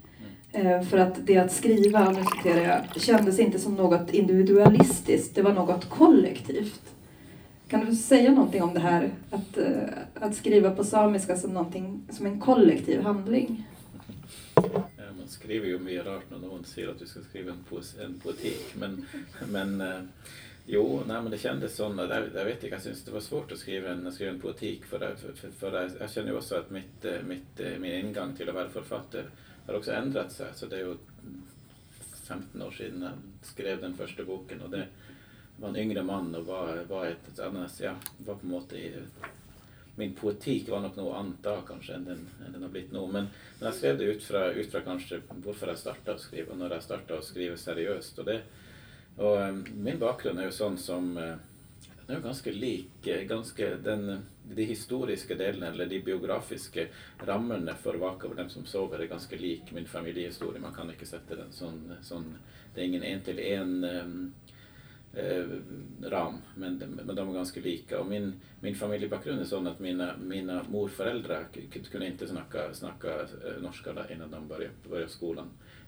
Eh, 0.53 0.83
för 0.83 0.99
att 0.99 1.27
det 1.27 1.37
att 1.37 1.53
skriva, 1.53 2.11
nu 2.11 2.23
citerar 2.37 2.61
jag, 2.95 3.03
kändes 3.03 3.39
inte 3.39 3.59
som 3.59 3.75
något 3.75 4.15
individualistiskt, 4.15 5.35
det 5.35 5.43
var 5.43 5.53
något 5.53 5.89
kollektivt. 5.89 6.81
Kan 7.69 7.87
du 7.87 7.95
säga 7.95 8.31
någonting 8.31 8.63
om 8.63 8.75
det 8.75 8.81
här 8.81 9.11
att, 9.31 9.59
eh, 9.59 9.65
att 10.15 10.35
skriva 10.35 10.71
på 10.71 10.85
samiska 10.85 11.37
som, 11.37 11.67
som 12.11 12.27
en 12.27 12.41
kollektiv 12.41 13.03
handling? 13.03 13.67
Skriver 15.31 15.67
ju 15.67 15.79
mer 15.79 16.05
rart 16.05 16.31
när 16.31 16.49
hon 16.49 16.65
säger 16.65 16.89
att 16.89 16.99
du 16.99 17.07
ska 17.07 17.21
skriva 17.21 17.53
en, 17.53 17.65
poes, 17.69 17.99
en 17.99 18.21
poetik. 18.21 18.75
Men, 18.75 19.07
men 19.49 19.81
eh, 19.81 20.01
jo, 20.67 21.03
nej, 21.07 21.23
men 21.23 21.31
det 21.31 21.39
kändes 21.39 21.77
så. 21.77 21.95
Jag, 21.99 22.29
jag 22.35 22.45
vet 22.45 22.55
inte, 22.55 22.69
jag 22.69 22.83
syns 22.83 23.05
det 23.05 23.11
var 23.11 23.21
svårt 23.21 23.53
att 23.53 23.59
skriva 23.59 23.89
en, 23.89 24.13
skriva 24.13 24.31
en 24.31 24.41
poetik. 24.41 24.85
För, 24.85 24.99
det, 24.99 25.17
för, 25.17 25.33
för, 25.33 25.51
för 25.51 25.91
jag 26.01 26.11
känner 26.11 26.31
ju 26.31 26.37
också 26.37 26.55
att 26.55 26.71
mitt, 26.71 27.05
eh, 27.05 27.23
mitt, 27.23 27.61
eh, 27.61 27.79
min 27.79 27.93
ingång 27.93 28.37
till 28.37 28.49
att 28.49 28.55
vara 28.55 28.69
författare 28.69 29.23
har 29.67 29.75
också 29.75 29.93
ändrat 29.93 30.33
sig. 30.33 30.47
Så 30.55 30.67
det 30.67 30.77
är 30.77 30.81
ju 30.81 30.97
15 32.25 32.63
år 32.63 32.71
sedan 32.71 33.03
jag 33.03 33.13
skrev 33.43 33.81
den 33.81 33.97
första 33.97 34.25
boken. 34.25 34.61
Och 34.61 34.71
det 34.71 34.87
var 35.57 35.69
en 35.69 35.77
yngre 35.77 36.03
man 36.03 36.35
och 36.35 36.47
var, 36.47 36.85
var 36.89 37.07
ett 37.07 37.39
annat, 37.39 37.81
ja, 37.83 37.95
var 38.19 38.35
på 38.35 38.47
måttet 38.47 38.79
i 38.79 38.93
min 40.01 40.15
poetik 40.15 40.69
var 40.69 40.81
nog 40.81 40.97
nog 40.97 41.15
anta 41.15 41.61
kanskje 41.69 41.95
än 41.95 42.05
den, 42.05 42.27
enn 42.47 42.53
den 42.53 42.63
har 42.63 42.71
blivit 42.71 42.93
nu. 42.93 43.01
Men, 43.01 43.13
men 43.59 43.67
jag 43.69 43.75
skrev 43.75 43.99
det 43.99 44.05
ut 44.05 44.23
fra, 44.25 44.53
ut 44.53 44.73
fra 44.73 44.81
kanskje 44.81 45.21
hvorfor 45.29 45.67
varför 45.67 45.93
jag 46.05 46.15
å 46.15 46.19
skrive, 46.19 46.51
og 46.51 46.59
när 46.59 46.71
jag 46.71 46.83
starta 46.83 47.19
å 47.19 47.23
skriva 47.23 47.57
seriöst. 47.57 48.19
Og, 48.19 48.25
det, 48.25 48.41
og 49.17 49.37
um, 49.37 49.65
eh, 49.67 49.73
min 49.75 49.99
bakgrund 49.99 50.39
är 50.39 50.45
ju 50.45 50.53
sån 50.53 50.79
som 50.79 51.17
uh, 51.17 51.37
den 52.07 52.17
är 52.17 52.21
ganska 52.21 52.51
lik 52.51 53.07
eh, 53.07 53.23
ganske 53.23 53.75
den, 53.77 54.27
de 54.55 54.65
historiska 54.65 55.35
delene, 55.35 55.67
eller 55.67 55.87
de 55.87 56.01
biografiska 56.01 56.87
ramarna 57.27 57.75
för 57.75 57.95
Vaka 57.95 58.27
over 58.27 58.37
dem 58.37 58.51
som 58.51 58.65
sover 58.65 58.99
är 58.99 59.07
ganska 59.07 59.37
lik 59.37 59.73
min 59.73 59.87
familjehistoria. 59.87 60.61
Man 60.61 60.75
kan 60.75 60.91
inte 60.91 61.07
sätta 61.07 61.37
den 61.37 61.53
sånn, 61.53 61.93
sånn 62.03 62.35
det 62.75 62.81
är 62.81 62.85
ingen 62.85 63.03
en 63.03 64.35
Eh, 65.15 65.45
ram, 66.03 66.35
men, 66.55 66.77
men 66.79 67.17
de 67.17 67.29
är 67.29 67.33
ganska 67.33 67.61
lika. 67.61 68.01
Och 68.01 68.07
min, 68.07 68.41
min 68.61 68.75
familjebakgrund 68.75 69.41
är 69.41 69.45
sån 69.45 69.67
att 69.67 69.79
mina, 69.79 70.17
mina 70.17 70.63
morföräldrar 70.63 71.47
kunde 71.91 72.07
inte 72.07 72.29
snacka, 72.29 72.75
snacka 72.75 73.21
eh, 73.21 73.63
norska 73.63 73.91
innan 74.11 74.31
de 74.31 74.49
började, 74.49 74.75
började 74.89 75.11
skolan. 75.11 75.47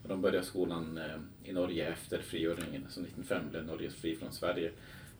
De 0.08 0.22
började 0.22 0.46
skolan 0.46 0.98
eh, 0.98 1.50
i 1.50 1.52
Norge 1.52 1.88
efter 1.88 2.22
frigöringen, 2.22 2.87
så 2.88 3.00
1905 3.00 3.50
blev 3.50 3.64
Norge 3.64 3.90
fri 3.90 4.16
från 4.16 4.32
Sverige. 4.32 4.70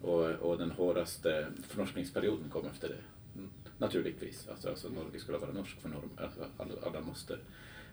Och, 0.01 0.31
och 0.31 0.59
den 0.59 0.71
hårdaste 0.71 1.47
förnorskningsperioden 1.69 2.49
kom 2.51 2.67
efter 2.67 2.89
det, 2.89 3.39
mm, 3.39 3.51
naturligtvis. 3.79 4.49
Alltså, 4.49 4.69
alltså 4.69 4.89
Norge 4.89 5.21
skulle 5.21 5.39
vara 5.39 5.53
norsk 5.53 5.81
för 5.81 5.89
norm, 5.89 6.11
alltså, 6.17 6.41
alla, 6.57 6.73
alla 6.87 7.01
måste, 7.01 7.39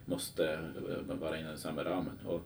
måste 0.04 0.52
eh, 0.52 1.16
vara 1.20 1.40
inom 1.40 1.56
samma 1.56 1.84
ramen. 1.84 2.18
Och, 2.26 2.42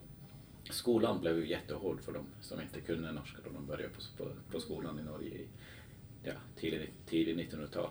skolan 0.73 1.21
blev 1.21 1.37
ju 1.37 1.47
jättehård 1.47 2.01
för 2.01 2.11
dem 2.11 2.25
som 2.41 2.61
inte 2.61 2.81
kunde 2.81 3.11
norska 3.11 3.37
då 3.43 3.49
de 3.53 3.65
började 3.65 3.89
på, 3.89 4.23
på, 4.23 4.29
på 4.51 4.59
skolan 4.59 4.99
i 4.99 5.03
Norge 5.03 5.29
i 5.29 5.47
ja, 6.23 6.33
tidigt, 6.55 6.89
tidigt 7.05 7.51
1900-tal. 7.53 7.89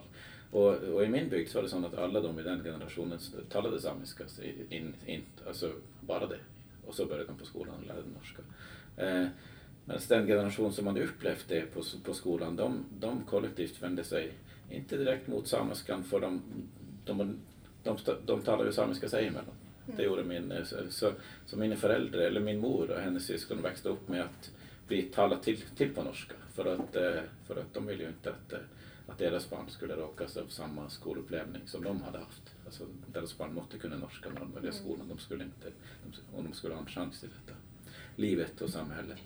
Och, 0.51 0.73
och, 0.73 1.03
i 1.03 1.07
min 1.07 1.29
bygd 1.29 1.49
så 1.49 1.57
var 1.57 1.63
det 1.63 1.69
så 1.69 1.85
att 1.85 1.97
alla 1.97 2.21
de 2.21 2.39
i 2.39 2.43
den 2.43 2.63
generationen 2.63 3.19
talade 3.49 3.81
samiska, 3.81 4.23
in, 4.69 4.93
in, 5.05 5.23
alltså 5.47 5.71
bara 6.01 6.27
det. 6.27 6.39
Och 6.85 6.95
så 6.95 7.05
började 7.05 7.27
de 7.27 7.37
på 7.37 7.45
skolan 7.45 7.75
och 7.75 7.87
lärde 7.87 8.01
norska. 8.15 8.41
Eh, 8.97 9.27
men 9.85 9.99
den 10.07 10.27
generation 10.27 10.73
som 10.73 10.87
hade 10.87 11.03
upplevt 11.03 11.45
det 11.47 11.61
på, 11.61 11.81
på 12.03 12.13
skolan, 12.13 12.55
de, 12.55 12.85
de 12.99 13.23
kollektivt 13.23 13.83
vände 13.83 14.03
sig 14.03 14.33
inte 14.69 14.97
direkt 14.97 15.27
mot 15.27 15.47
samiskan 15.47 16.03
för 16.03 16.19
de, 16.19 16.41
de, 17.05 17.17
de, 17.83 17.97
de, 18.05 18.15
de 18.25 18.41
talade 18.41 18.69
ju 18.69 18.73
samiska 18.73 19.09
sig 19.09 19.27
emellan. 19.27 19.55
Det 19.85 20.03
gjorde 20.03 20.23
min, 20.23 20.51
eh, 20.51 20.63
så, 20.89 21.11
så 21.45 21.57
mina 21.57 21.75
föräldrar, 21.75 22.19
eller 22.19 22.41
min 22.41 22.59
mor 22.59 22.91
och 22.91 23.01
hennes 23.01 23.25
syskon 23.25 23.61
växte 23.61 23.89
upp 23.89 24.07
med 24.07 24.21
att 24.21 24.51
bli 24.87 25.01
talat 25.01 25.43
till, 25.43 25.61
till 25.61 25.93
på 25.93 26.03
norska. 26.03 26.35
För 26.53 26.65
att, 26.65 26.95
eh, 26.95 27.21
för 27.47 27.55
att 27.55 27.73
de 27.73 27.85
ville 27.85 28.03
ju 28.03 28.09
inte 28.09 28.29
att, 28.29 28.53
eh, 28.53 28.59
att 29.07 29.17
deras 29.17 29.49
barn 29.49 29.69
skulle 29.69 29.95
råkas 29.95 30.37
av 30.37 30.47
samma 30.47 30.89
skolupplevning 30.89 31.61
som 31.65 31.83
de 31.83 32.01
hade 32.01 32.17
haft. 32.17 32.55
Alltså, 32.65 32.83
deras 33.13 33.37
barn 33.37 33.53
måste 33.53 33.77
kunna 33.77 33.97
norska 33.97 34.29
när 34.29 34.39
de 34.39 34.51
började 34.51 34.77
skolan. 34.77 35.07
De 35.07 35.17
skulle 35.17 35.43
inte, 35.43 35.71
de, 36.03 36.43
de 36.43 36.53
skulle 36.53 36.73
ha 36.73 36.81
en 36.81 36.87
chans 36.87 37.19
till 37.19 37.29
detta. 37.29 37.59
Livet 38.15 38.61
och 38.61 38.69
samhället. 38.69 39.17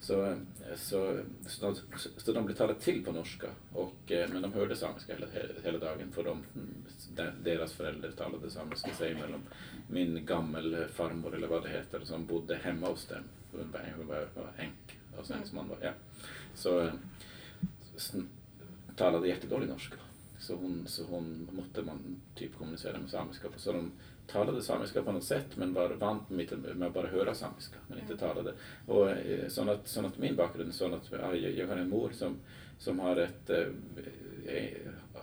Så, 0.00 0.36
så, 0.76 1.18
så, 1.46 1.74
så 2.16 2.32
de 2.32 2.44
blev 2.44 2.56
talade 2.56 2.80
till 2.80 3.04
på 3.04 3.12
norska, 3.12 3.46
och, 3.72 4.12
eh, 4.12 4.28
men 4.32 4.42
de 4.42 4.52
hörde 4.52 4.76
samiska 4.76 5.14
hela, 5.14 5.26
hela 5.64 5.78
dagen 5.78 6.12
för 6.12 6.24
de, 6.24 6.44
deras 7.44 7.72
föräldrar 7.72 8.10
talade 8.10 8.50
samiska 8.50 8.94
sig 8.94 9.12
emellan 9.12 9.40
min 9.90 10.26
gammelfarmor 10.26 11.34
eller 11.34 11.46
vad 11.46 11.62
det 11.62 11.68
heter 11.68 12.00
som 12.04 12.26
bodde 12.26 12.56
hemma 12.56 12.86
hos 12.86 13.06
dem. 13.06 13.22
Hon 13.52 13.72
var, 13.72 13.94
hon 13.96 14.06
var, 14.06 14.28
var 14.34 14.52
änk 14.58 14.98
och 15.18 15.26
sen 15.26 15.36
mm. 15.36 15.48
man 15.52 15.68
var, 15.68 15.76
ja. 15.80 15.92
Så, 16.54 16.80
eh, 16.80 16.92
så 17.96 18.22
talade 18.96 19.28
jättedålig 19.28 19.68
norska. 19.68 19.96
Så 20.38 20.54
hon, 20.54 20.84
så 20.86 21.04
hon 21.04 21.48
måtte 21.52 21.82
man 21.82 22.20
typ 22.34 22.58
kommunicera 22.58 22.98
med 22.98 23.10
samiska 23.10 23.48
på. 23.48 23.60
Så 23.60 23.72
de 23.72 23.90
talade 24.32 24.62
samiska 24.62 25.02
på 25.02 25.12
något 25.12 25.24
sätt 25.24 25.56
men 25.56 25.74
var 25.74 25.88
vant 25.88 26.30
med, 26.30 26.82
att 26.82 26.94
bara 26.94 27.06
höra 27.06 27.34
samiska 27.34 27.76
men 27.88 27.98
inte 27.98 28.12
mm. 28.12 28.18
talade. 28.18 28.52
Och 28.86 29.10
eh, 29.10 29.48
så 29.48 29.70
att, 29.70 29.88
så 29.88 30.06
att 30.06 30.18
min 30.18 30.36
bakgrund 30.36 30.68
är 30.68 30.72
så 30.72 30.94
att 30.94 31.12
jag, 31.56 31.66
har 31.66 31.76
en 31.76 31.88
mor 31.88 32.10
som, 32.14 32.36
som 32.78 32.98
har 32.98 33.16
ett, 33.16 33.50
eh, 33.50 33.66
eh 34.46 34.76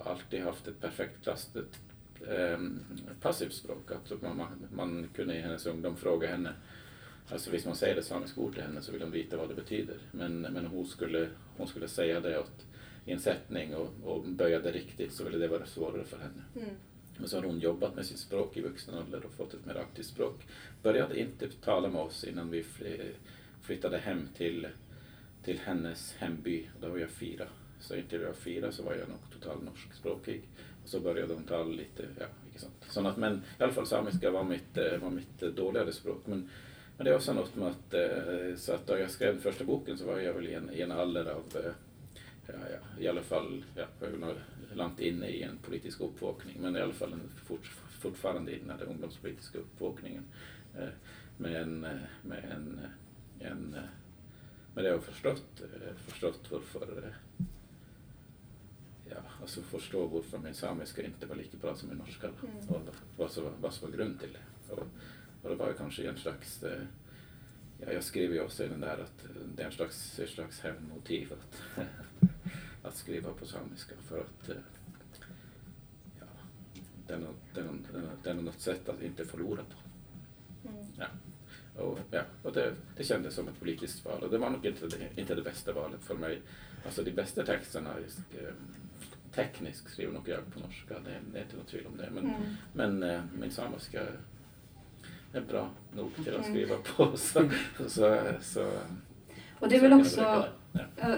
alltid 0.06 0.41
haft 0.41 0.68
ett 0.68 0.82
perfekt 0.82 1.24
klass, 1.24 1.50
ett 1.56 1.80
eh, 2.30 2.60
passivt 3.22 3.54
språk. 3.54 3.91
Att 3.91 4.22
man, 4.22 4.48
man, 4.76 5.10
kunde 5.15 5.36
i 5.36 5.41
hennes 5.41 5.65
ungdom 5.65 5.96
fråga 5.96 6.28
henne 6.28 6.54
Alltså 7.30 7.52
visst 7.52 7.65
man 7.65 7.76
säger 7.76 7.96
ett 7.96 8.06
samiskt 8.06 8.38
ord 8.38 8.54
till 8.54 8.63
henne 8.63 8.82
så 8.82 8.91
vill 8.91 9.02
de 9.02 9.12
veta 9.12 9.38
vad 9.38 9.50
det 9.50 9.56
betyder. 9.56 9.98
Men, 10.12 10.41
men 10.41 10.65
hon, 10.65 10.86
skulle, 10.86 11.30
hon 11.58 11.68
skulle 11.68 11.88
säga 11.88 12.20
det 12.20 12.39
åt, 12.39 12.65
i 13.06 13.12
en 13.12 13.20
sättning 13.20 13.76
och, 13.76 13.89
och 14.04 14.24
böja 14.24 14.60
det 14.60 14.72
riktigt 14.72 15.13
så 15.13 15.24
ville 15.24 15.38
det 15.38 15.48
vara 15.48 15.65
svårare 15.65 16.04
för 16.04 16.18
henne. 16.18 16.44
Mm. 16.56 16.76
Och 17.21 17.30
så 17.30 17.38
har 17.38 17.43
hon 17.43 17.60
jobbat 17.60 17.95
med 17.95 18.06
sitt 18.06 18.19
språk 18.19 18.58
i 18.58 18.62
vuxen 18.62 18.97
ålder 18.97 19.25
och 19.25 19.32
fått 19.32 19.54
ett 19.54 19.65
mer 19.65 19.75
aktivt 19.75 20.06
språk. 20.06 20.47
Började 20.84 21.19
inte 21.19 21.49
tala 21.49 21.88
med 21.88 22.01
oss 22.01 22.23
innan 22.23 22.51
vi 22.51 22.65
flyttade 23.62 23.97
hem 23.97 24.28
till, 24.38 24.67
till 25.43 25.60
hennes 25.60 26.13
hemby. 26.13 26.69
Då 26.82 26.89
var 26.89 26.97
jag 26.97 27.10
fyra. 27.10 27.45
Så 27.80 27.95
inte 27.95 28.15
jag 28.15 28.28
var 28.28 28.34
fyra 28.34 28.71
så 28.71 28.84
var 28.84 28.93
jag 28.93 29.10
nog 29.10 29.17
total 29.34 29.63
norskspråkig. 29.63 30.41
Och 30.84 30.89
så 30.89 30.99
började 30.99 31.34
hon 31.34 31.43
tala 31.43 31.63
lite, 31.63 32.04
ja, 32.19 32.25
inte 32.47 32.60
sånt. 32.60 32.86
sånt 32.89 33.08
att, 33.08 33.17
men 33.17 33.34
i 33.60 33.63
alla 33.63 33.73
fall 33.73 33.88
samiska 33.88 34.32
var 34.32 34.43
mitt, 34.43 34.78
eh, 34.78 34.97
var 34.97 35.10
mitt 35.10 35.43
eh, 35.43 35.49
dåligare 35.49 35.91
språk. 35.91 36.21
Men, 36.25 36.49
men 36.97 37.06
det 37.06 37.12
är 37.12 37.15
också 37.15 37.34
något 37.34 37.56
med 37.56 37.67
att, 37.67 37.93
eh, 37.93 38.56
så 38.56 38.73
att 38.73 38.88
då 38.88 38.97
jag 38.97 39.12
skrev 39.12 39.41
första 39.41 39.63
boken 39.63 39.97
så 39.97 40.06
var 40.06 40.19
jag 40.19 40.34
väl 40.34 40.47
i 40.47 40.54
en, 40.54 40.69
i 40.73 40.82
en 40.82 40.91
ålder 40.91 41.25
av, 41.25 41.43
ja, 42.47 42.54
ja, 42.71 43.04
i 43.04 43.08
alla 43.08 43.21
fall, 43.21 43.65
ja, 43.75 43.86
jag 44.77 44.88
långt 44.88 44.99
inne 44.99 45.27
i 45.27 45.43
en 45.43 45.57
politisk 45.57 46.01
uppvakning, 46.01 46.55
men 46.61 46.77
i 46.77 46.81
alla 46.81 46.93
fall 46.93 47.19
fort, 47.45 47.71
fortfarande 47.89 48.51
i 48.51 48.59
den 48.67 48.79
ungdomspolitiska 48.79 49.57
uppvakningen. 49.57 50.23
Med 51.38 51.61
en, 51.61 51.79
med 52.21 52.43
en, 52.51 52.79
en 53.39 53.77
men 54.75 54.83
det 54.83 54.91
har 54.91 54.99
förstått, 54.99 55.61
förstått 55.97 56.51
varför 56.51 57.15
ja, 59.09 59.17
alltså 59.41 59.61
förstå 59.61 60.07
varför 60.07 60.38
min 60.38 60.53
samiska 60.53 61.03
inte 61.03 61.25
var 61.25 61.35
lika 61.35 61.57
bra 61.57 61.75
som 61.75 61.89
min 61.89 61.97
norska 61.97 62.27
mm. 62.27 62.69
och 62.69 62.81
vad 63.17 63.31
som 63.31 63.43
vad 63.61 63.73
som 63.73 63.91
var 63.91 63.97
grund 63.97 64.19
till 64.19 64.33
det. 64.33 64.73
Och, 64.73 64.88
och 65.41 65.49
det 65.49 65.55
var 65.55 65.73
kanske 65.73 66.09
en 66.09 66.17
slags, 66.17 66.63
eh, 66.63 66.81
ja, 67.79 67.91
jag 67.91 68.03
skriver 68.03 68.33
ju 68.33 68.41
också 68.41 68.63
i 68.63 68.67
den 68.67 68.79
där 68.79 68.97
att 68.97 69.25
det 69.55 69.61
är 69.61 69.67
en 69.67 69.71
slags, 69.71 70.19
en 70.19 70.27
slags 70.27 70.59
hämndmotiv 70.59 71.33
att, 71.33 71.61
att 72.88 72.95
skriva 72.95 73.34
på 73.34 73.45
samiska 73.45 73.95
för 74.08 74.19
att 74.19 74.50
eh, 74.50 74.56
ja, 76.19 76.26
det, 77.08 77.13
är 77.13 77.17
något, 77.17 77.36
det, 78.24 78.30
är 78.30 78.34
något, 78.34 78.60
sätt 78.60 78.89
att 78.89 79.02
inte 79.02 79.26
förlora 79.26 79.62
på. 79.63 80.69
Mm. 80.69 80.86
Ja. 80.98 81.06
Och, 81.82 82.00
ja, 82.12 82.21
och 82.43 82.54
det, 82.54 82.74
det 82.98 83.04
kändes 83.04 83.34
som 83.34 83.48
ett 83.48 83.60
politiskt 83.60 84.06
val 84.06 84.24
och 84.24 84.30
det 84.30 84.38
var 84.38 84.50
nog 84.50 84.65
inte 84.65 84.88
det, 84.88 85.21
inte 85.21 85.36
det 85.36 85.41
bästa 85.41 85.74
valet 85.74 86.02
för 86.02 86.15
mig. 86.15 86.41
Alltså 86.86 87.04
de 87.04 87.12
bästa 87.12 87.45
texterna 87.45 87.89
eh, 87.89 88.54
teknisk 89.32 89.89
skriver 89.89 90.13
nog 90.13 90.30
jag 90.30 90.54
på 90.54 90.60
norska, 90.60 90.93
det, 91.00 91.19
det 91.34 91.39
är 91.39 91.43
inte 91.43 91.58
något 91.58 91.67
tvivel 91.67 91.88
om 91.88 91.98
det. 91.98 92.10
Men, 92.12 92.26
mm. 92.26 92.41
men 92.74 93.04
äh, 93.04 93.21
min 93.39 93.52
samiska 93.52 94.02
är 95.34 95.41
bra 95.41 95.69
nog 95.95 96.15
till 96.15 96.36
att 96.36 96.48
mm. 96.48 96.52
skriva 96.52 96.76
på. 96.78 97.17
Så, 97.17 97.50
så, 97.88 98.21
så, 98.41 98.71
och 99.60 99.69
det 99.69 99.76
är 99.76 99.82
väl 99.82 99.93
också, 99.93 100.21
ja 100.95 101.17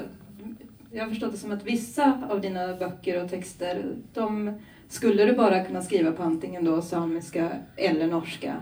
jag 0.98 1.04
har 1.04 1.10
förstått 1.10 1.32
det 1.32 1.38
som 1.38 1.52
att 1.52 1.66
vissa 1.66 2.28
av 2.30 2.42
dina 2.42 2.76
böcker 2.76 3.24
och 3.24 3.30
texter, 3.30 3.96
de 4.14 4.54
skulle 4.90 5.26
du 5.26 5.34
bara 5.34 5.64
kunna 5.64 5.82
skriva 5.82 6.12
på 6.12 6.24
antingen 6.24 6.66
då 6.66 6.82
samiska 6.82 7.52
eller 7.76 8.08
norska. 8.08 8.56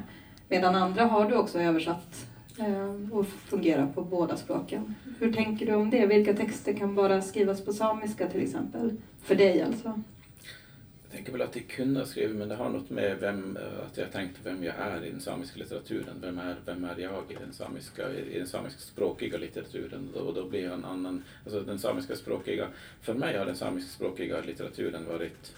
Medan 0.49 0.75
andra 0.75 1.05
har 1.05 1.29
du 1.29 1.35
också 1.35 1.59
översatt 1.59 2.25
eh, 2.59 3.13
och 3.17 3.27
fungerar 3.27 3.87
på 3.87 4.01
båda 4.01 4.37
språken. 4.37 4.95
Hur 5.19 5.33
tänker 5.33 5.65
du 5.65 5.73
om 5.73 5.89
det? 5.89 6.05
Vilka 6.05 6.33
texter 6.33 6.73
kan 6.73 6.95
bara 6.95 7.21
skrivas 7.21 7.65
på 7.65 7.73
samiska 7.73 8.27
till 8.27 8.43
exempel? 8.43 8.97
För 9.23 9.35
dig 9.35 9.61
alltså? 9.61 10.01
Tänker 11.15 11.31
väl 11.31 11.41
att 11.41 11.55
jag 11.55 11.67
kunde 11.67 11.99
ha 11.99 12.07
skrivit, 12.07 12.35
men 12.35 12.49
det 12.49 12.55
har 12.55 12.69
något 12.69 12.89
med 12.89 13.17
vem, 13.19 13.57
att 13.85 13.97
jag 13.97 14.11
tänkte 14.11 14.39
vem 14.43 14.63
jag 14.63 14.75
är 14.75 15.05
i 15.05 15.11
den 15.11 15.21
samiska 15.21 15.59
litteraturen. 15.59 16.21
Vem 16.21 16.39
är, 16.39 16.55
vem 16.65 16.83
är 16.83 16.99
jag 16.99 17.23
i 17.29 17.33
den 17.33 17.53
samiska, 17.53 18.13
i 18.13 18.37
den 18.37 18.47
samiska 18.47 18.79
språkiga 18.79 19.37
litteraturen? 19.37 20.13
Och 20.13 20.33
då 20.33 20.49
blir 20.49 20.63
jag 20.63 20.73
en 20.73 20.85
annan, 20.85 21.23
alltså 21.43 21.61
den 21.61 21.79
samiska 21.79 22.15
språkiga, 22.15 22.67
för 23.01 23.13
mig 23.13 23.37
har 23.37 23.45
den 23.45 23.55
samiska 23.55 23.89
språkiga 23.89 24.41
litteraturen 24.41 25.05
varit 25.05 25.55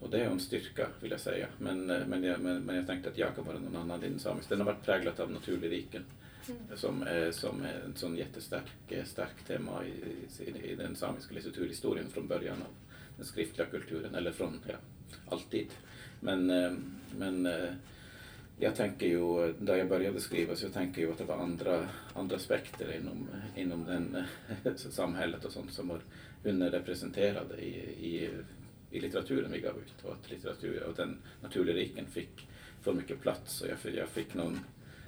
och 0.00 0.10
det 0.10 0.20
är 0.20 0.30
en 0.30 0.40
styrka 0.40 0.88
vill 1.00 1.10
jag 1.10 1.20
säga. 1.20 1.46
Men, 1.58 1.86
men, 1.86 2.24
jag, 2.24 2.40
men, 2.40 2.62
men 2.62 2.76
jag 2.76 2.86
tänkte 2.86 3.10
att 3.10 3.18
jag 3.18 3.34
kan 3.34 3.44
vara 3.44 3.58
någon 3.58 3.76
annan 3.76 4.04
i 4.04 4.08
den 4.08 4.18
samiska. 4.18 4.54
Den 4.54 4.66
har 4.66 4.72
varit 4.72 4.84
präglad 4.84 5.20
av 5.20 5.30
naturlyriken. 5.30 6.04
Mm. 6.48 6.60
Som, 6.76 7.02
är, 7.02 7.30
som 7.30 7.64
är 7.64 7.82
en 7.84 7.96
sån 7.96 8.16
jättestark 8.16 8.66
stark 9.04 9.44
tema 9.46 9.84
i, 9.84 10.42
i, 10.44 10.72
i 10.72 10.74
den 10.74 10.96
samiska 10.96 11.34
litteraturhistorien 11.34 12.08
från 12.10 12.28
början 12.28 12.56
av 12.62 12.85
den 13.16 13.26
skriftliga 13.26 13.66
kulturen, 13.66 14.14
eller 14.14 14.32
från, 14.32 14.60
ja, 14.66 14.74
alltid. 15.28 15.66
Men, 16.20 16.50
eh, 16.50 16.72
men 17.18 17.46
eh, 17.46 17.72
jag 18.58 18.74
tänker 18.74 19.06
ju, 19.06 19.52
där 19.52 19.76
jag 19.76 19.88
började 19.88 20.20
skriva, 20.20 20.56
så 20.56 20.64
jag 20.64 20.72
tänker 20.72 21.00
ju 21.00 21.12
att 21.12 21.18
det 21.18 21.24
var 21.24 21.36
andra, 21.36 21.88
andra 22.14 22.36
aspekter 22.36 22.96
inom, 23.00 23.28
inom 23.56 23.84
den, 23.84 24.24
eh, 24.64 24.74
samhället 24.74 25.44
och 25.44 25.52
sånt 25.52 25.72
som 25.72 25.88
var 25.88 26.00
underrepresenterade 26.44 27.56
i, 27.56 27.70
i, 28.06 28.30
i 28.90 29.00
litteraturen 29.00 29.52
vi 29.52 29.60
gav 29.60 29.76
ut 29.78 30.04
och 30.04 30.12
att 30.12 30.30
litteratur 30.30 30.82
och 30.82 30.94
den 30.94 31.18
naturlyriken 31.42 32.06
fick 32.06 32.48
för 32.82 32.92
mycket 32.92 33.20
plats 33.20 33.60
och 33.60 33.68
jag, 33.68 33.94
jag 33.94 34.08
fick 34.08 34.34
någon 34.34 34.60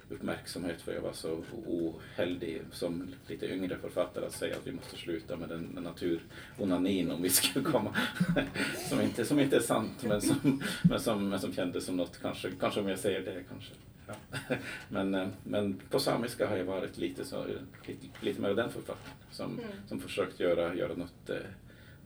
uppmärksamhet 0.09 0.81
för 0.81 0.93
jag 0.93 1.01
var 1.01 1.13
så 1.13 1.43
ohäldig 1.65 2.61
som 2.71 3.07
lite 3.27 3.53
yngre 3.53 3.77
författare 3.77 4.25
att 4.25 4.33
säga 4.33 4.55
att 4.55 4.67
vi 4.67 4.71
måste 4.71 4.97
sluta 4.97 5.37
med 5.37 5.49
den, 5.49 5.63
naturonanin 5.63 7.11
om 7.11 7.21
vi 7.21 7.29
skulle 7.29 7.65
komma, 7.65 7.95
som, 8.89 9.01
inte, 9.01 9.25
som 9.25 9.39
inte 9.39 9.55
är 9.55 9.61
sant 9.61 10.03
men 10.03 10.21
som, 10.21 10.63
men 10.81 10.99
som, 10.99 11.29
men 11.29 11.39
som 11.39 11.53
kändes 11.53 11.85
som 11.85 11.97
något, 11.97 12.21
kanske, 12.21 12.51
kanske 12.59 12.79
om 12.79 12.87
jag 12.87 12.99
säger 12.99 13.21
det 13.21 13.43
kanske. 13.49 13.73
Ja. 14.07 14.55
Men, 14.89 15.15
eh, 15.15 15.27
men 15.43 15.81
på 15.89 15.99
samiska 15.99 16.47
har 16.47 16.57
jag 16.57 16.65
varit 16.65 16.97
lite, 16.97 17.25
så, 17.25 17.45
lite, 17.87 18.07
lite 18.21 18.41
mer 18.41 18.53
den 18.53 18.69
författaren 18.69 19.15
som, 19.31 19.51
mm. 19.51 19.65
som 19.87 19.99
försökt 19.99 20.39
göra, 20.39 20.75
göra 20.75 20.93
något, 20.93 21.29
eh, 21.29 21.35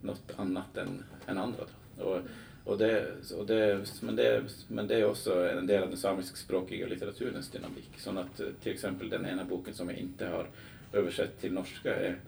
något 0.01 0.31
annat 0.35 0.77
än, 0.77 1.03
än 1.27 1.37
andra. 1.37 1.63
Då. 1.97 2.03
Och, 2.03 2.21
och 2.65 2.77
det, 2.77 3.07
och 3.37 3.45
det, 3.45 3.85
men, 4.01 4.15
det, 4.15 4.43
men 4.67 4.87
det 4.87 4.95
är 4.95 5.05
också 5.05 5.49
en 5.49 5.67
del 5.67 5.83
av 5.83 5.89
den 5.89 5.97
samiskspråkiga 5.97 6.87
litteraturens 6.87 7.49
dynamik. 7.49 7.89
Så 7.97 8.09
att 8.09 8.39
eh, 8.39 8.47
till 8.63 8.73
exempel 8.73 9.09
den 9.09 9.25
ena 9.25 9.43
boken 9.43 9.73
som 9.73 9.89
jag 9.89 9.97
inte 9.97 10.27
har 10.27 10.47
översatt 10.93 11.41
till 11.41 11.53
norska 11.53 11.95
är 11.95 12.19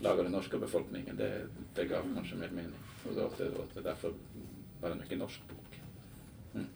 lag 0.00 0.18
av 0.18 0.24
den 0.24 0.32
norska 0.32 0.58
befolkningen, 0.58 1.16
det, 1.16 1.40
det 1.74 1.84
gav 1.84 2.02
kanske 2.14 2.36
mer 2.36 2.48
mening. 2.48 2.72
Och 3.08 3.14
då, 3.14 3.30
det, 3.38 3.44
då, 3.44 3.60
det 3.74 3.80
därför 3.80 4.12
var 4.80 4.88
det 4.88 4.92
en 4.94 4.98
mycket 4.98 5.18
norsk 5.18 5.40
bok. 5.48 5.80
Mm. 6.54 6.66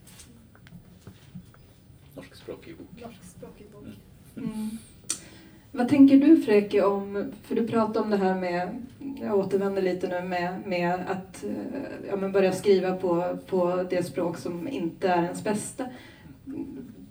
Norskspråkig 2.16 2.76
bok. 2.76 3.02
Norskspråkig 3.02 3.66
bok. 3.72 3.82
Mm. 4.36 4.50
Mm. 4.50 4.70
Vad 5.72 5.88
tänker 5.88 6.16
du 6.16 6.42
Freke 6.42 6.82
om, 6.82 7.32
för 7.42 7.54
du 7.54 7.68
pratade 7.68 8.00
om 8.00 8.10
det 8.10 8.16
här 8.16 8.40
med, 8.40 8.86
jag 9.20 9.38
återvänder 9.38 9.82
lite 9.82 10.08
nu 10.08 10.28
med, 10.28 10.66
med 10.66 10.94
att 10.94 11.44
ja, 12.08 12.16
men 12.16 12.32
börja 12.32 12.52
skriva 12.52 12.96
på, 12.96 13.38
på 13.46 13.86
det 13.90 14.02
språk 14.02 14.38
som 14.38 14.68
inte 14.68 15.08
är 15.08 15.22
ens 15.22 15.44
bästa. 15.44 15.86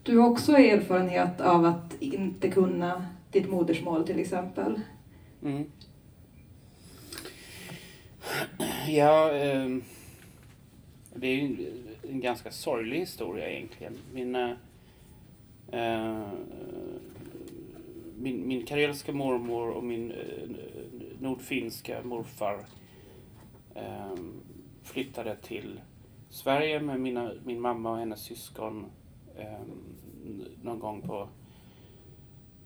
Du 0.03 0.17
har 0.17 0.29
också 0.29 0.51
erfarenhet 0.51 1.41
av 1.41 1.65
att 1.65 1.95
inte 1.99 2.51
kunna 2.51 3.05
ditt 3.31 3.49
modersmål 3.49 4.07
till 4.07 4.19
exempel. 4.19 4.81
Mm. 5.43 5.65
Ja, 8.87 9.31
eh, 9.31 9.77
det 11.13 11.27
är 11.27 11.35
ju 11.35 11.71
en 12.09 12.19
ganska 12.19 12.51
sorglig 12.51 12.99
historia 12.99 13.49
egentligen. 13.49 13.97
Min, 14.13 14.35
eh, 14.35 14.51
eh, 15.71 16.27
min, 18.17 18.47
min 18.47 18.65
karelska 18.65 19.11
mormor 19.11 19.69
och 19.69 19.83
min 19.83 20.11
eh, 20.11 20.49
nordfinska 21.19 22.03
morfar 22.03 22.65
eh, 23.75 24.15
flyttade 24.83 25.35
till 25.35 25.81
Sverige 26.29 26.79
med 26.79 26.99
mina, 26.99 27.31
min 27.43 27.61
mamma 27.61 27.91
och 27.91 27.97
hennes 27.97 28.21
syskon 28.21 28.85
eh, 29.37 29.61
någon 30.61 30.79
gång 30.79 31.01
på, 31.01 31.29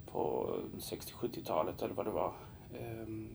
på 0.06 0.56
60-70-talet 0.78 1.82
eller 1.82 1.93
vad 1.93 2.06
det 2.06 2.12
var. 2.12 2.34
Ehm, 2.80 3.30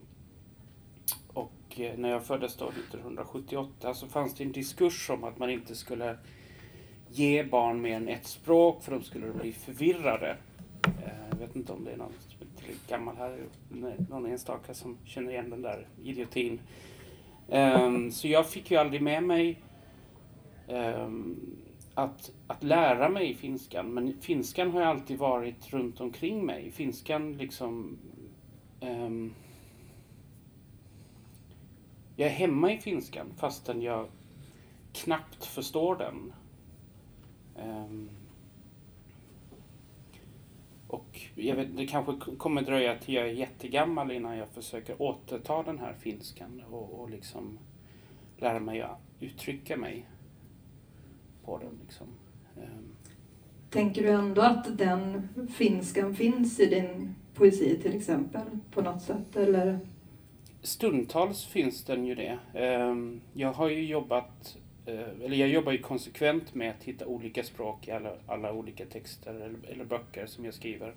och 1.68 1.80
eh, 1.80 1.98
när 1.98 2.08
jag 2.08 2.24
föddes 2.24 2.56
då 2.56 2.68
1978 2.68 3.94
så 3.94 4.06
fanns 4.06 4.34
det 4.34 4.44
en 4.44 4.52
diskurs 4.52 5.10
om 5.10 5.24
att 5.24 5.38
man 5.38 5.50
inte 5.50 5.74
skulle 5.74 6.16
ge 7.10 7.44
barn 7.44 7.80
mer 7.80 7.96
än 7.96 8.08
ett 8.08 8.26
språk 8.26 8.82
för 8.82 8.92
de 8.92 9.02
skulle 9.02 9.32
bli 9.32 9.52
förvirrade. 9.52 10.36
Eh, 10.84 11.28
jag 11.30 11.38
vet 11.38 11.56
inte 11.56 11.72
om 11.72 11.84
det 11.84 11.92
är 11.92 11.96
någon 11.96 12.12
gammal 12.88 13.16
här, 13.16 13.38
någon 14.10 14.26
enstaka 14.26 14.74
som 14.74 14.98
känner 15.04 15.30
igen 15.30 15.50
den 15.50 15.62
där 15.62 15.86
idiotin. 16.02 16.60
Ehm, 17.48 18.10
så 18.10 18.28
jag 18.28 18.50
fick 18.50 18.70
ju 18.70 18.76
aldrig 18.76 19.02
med 19.02 19.22
mig 19.22 19.62
ehm, 20.68 21.36
att, 21.94 22.30
att 22.46 22.64
lära 22.64 23.08
mig 23.08 23.34
finskan. 23.34 23.94
Men 23.94 24.20
finskan 24.20 24.70
har 24.70 24.80
ju 24.80 24.86
alltid 24.86 25.18
varit 25.18 25.72
runt 25.72 26.00
omkring 26.00 26.46
mig. 26.46 26.70
Finskan 26.70 27.36
liksom 27.36 27.98
um, 28.80 29.34
jag 32.18 32.28
är 32.28 32.32
hemma 32.32 32.72
i 32.72 32.78
finskan 32.78 33.26
fastän 33.36 33.82
jag 33.82 34.06
knappt 34.92 35.44
förstår 35.44 35.96
den. 35.96 36.32
Um, 37.66 38.10
och 40.88 41.20
jag 41.34 41.56
vet, 41.56 41.76
det 41.76 41.86
kanske 41.86 42.36
kommer 42.38 42.62
dröja 42.62 42.98
till 42.98 43.14
jag 43.14 43.28
är 43.28 43.32
jättegammal 43.32 44.10
innan 44.12 44.36
jag 44.36 44.48
försöker 44.48 45.02
återta 45.02 45.62
den 45.62 45.78
här 45.78 45.92
finskan 45.92 46.62
och, 46.70 47.00
och 47.00 47.10
liksom 47.10 47.58
lära 48.36 48.60
mig 48.60 48.80
att 48.80 49.00
uttrycka 49.20 49.76
mig 49.76 50.06
på 51.44 51.58
den. 51.58 51.78
Liksom. 51.84 52.06
Um, 52.56 52.94
Tänker 53.70 54.02
du 54.02 54.08
ändå 54.08 54.42
att 54.42 54.78
den 54.78 55.28
finskan 55.54 56.14
finns 56.14 56.60
i 56.60 56.66
din 56.66 57.14
poesi 57.34 57.78
till 57.82 57.96
exempel 57.96 58.46
på 58.70 58.82
något 58.82 59.02
sätt? 59.02 59.36
Eller? 59.36 59.80
Stundtals 60.62 61.44
finns 61.44 61.84
den 61.84 62.06
ju 62.06 62.14
det. 62.14 62.38
Ehm, 62.54 63.20
jag 63.34 63.52
har 63.52 63.68
ju 63.68 63.86
jobbat, 63.86 64.58
eh, 64.86 65.24
eller 65.24 65.36
jag 65.36 65.48
jobbar 65.48 65.72
ju 65.72 65.78
konsekvent 65.78 66.54
med 66.54 66.70
att 66.70 66.84
hitta 66.84 67.06
olika 67.06 67.44
språk 67.44 67.88
i 67.88 67.90
alla, 67.90 68.12
alla 68.26 68.52
olika 68.52 68.86
texter 68.86 69.34
eller, 69.34 69.54
eller 69.68 69.84
böcker 69.84 70.26
som 70.26 70.44
jag 70.44 70.54
skriver. 70.54 70.94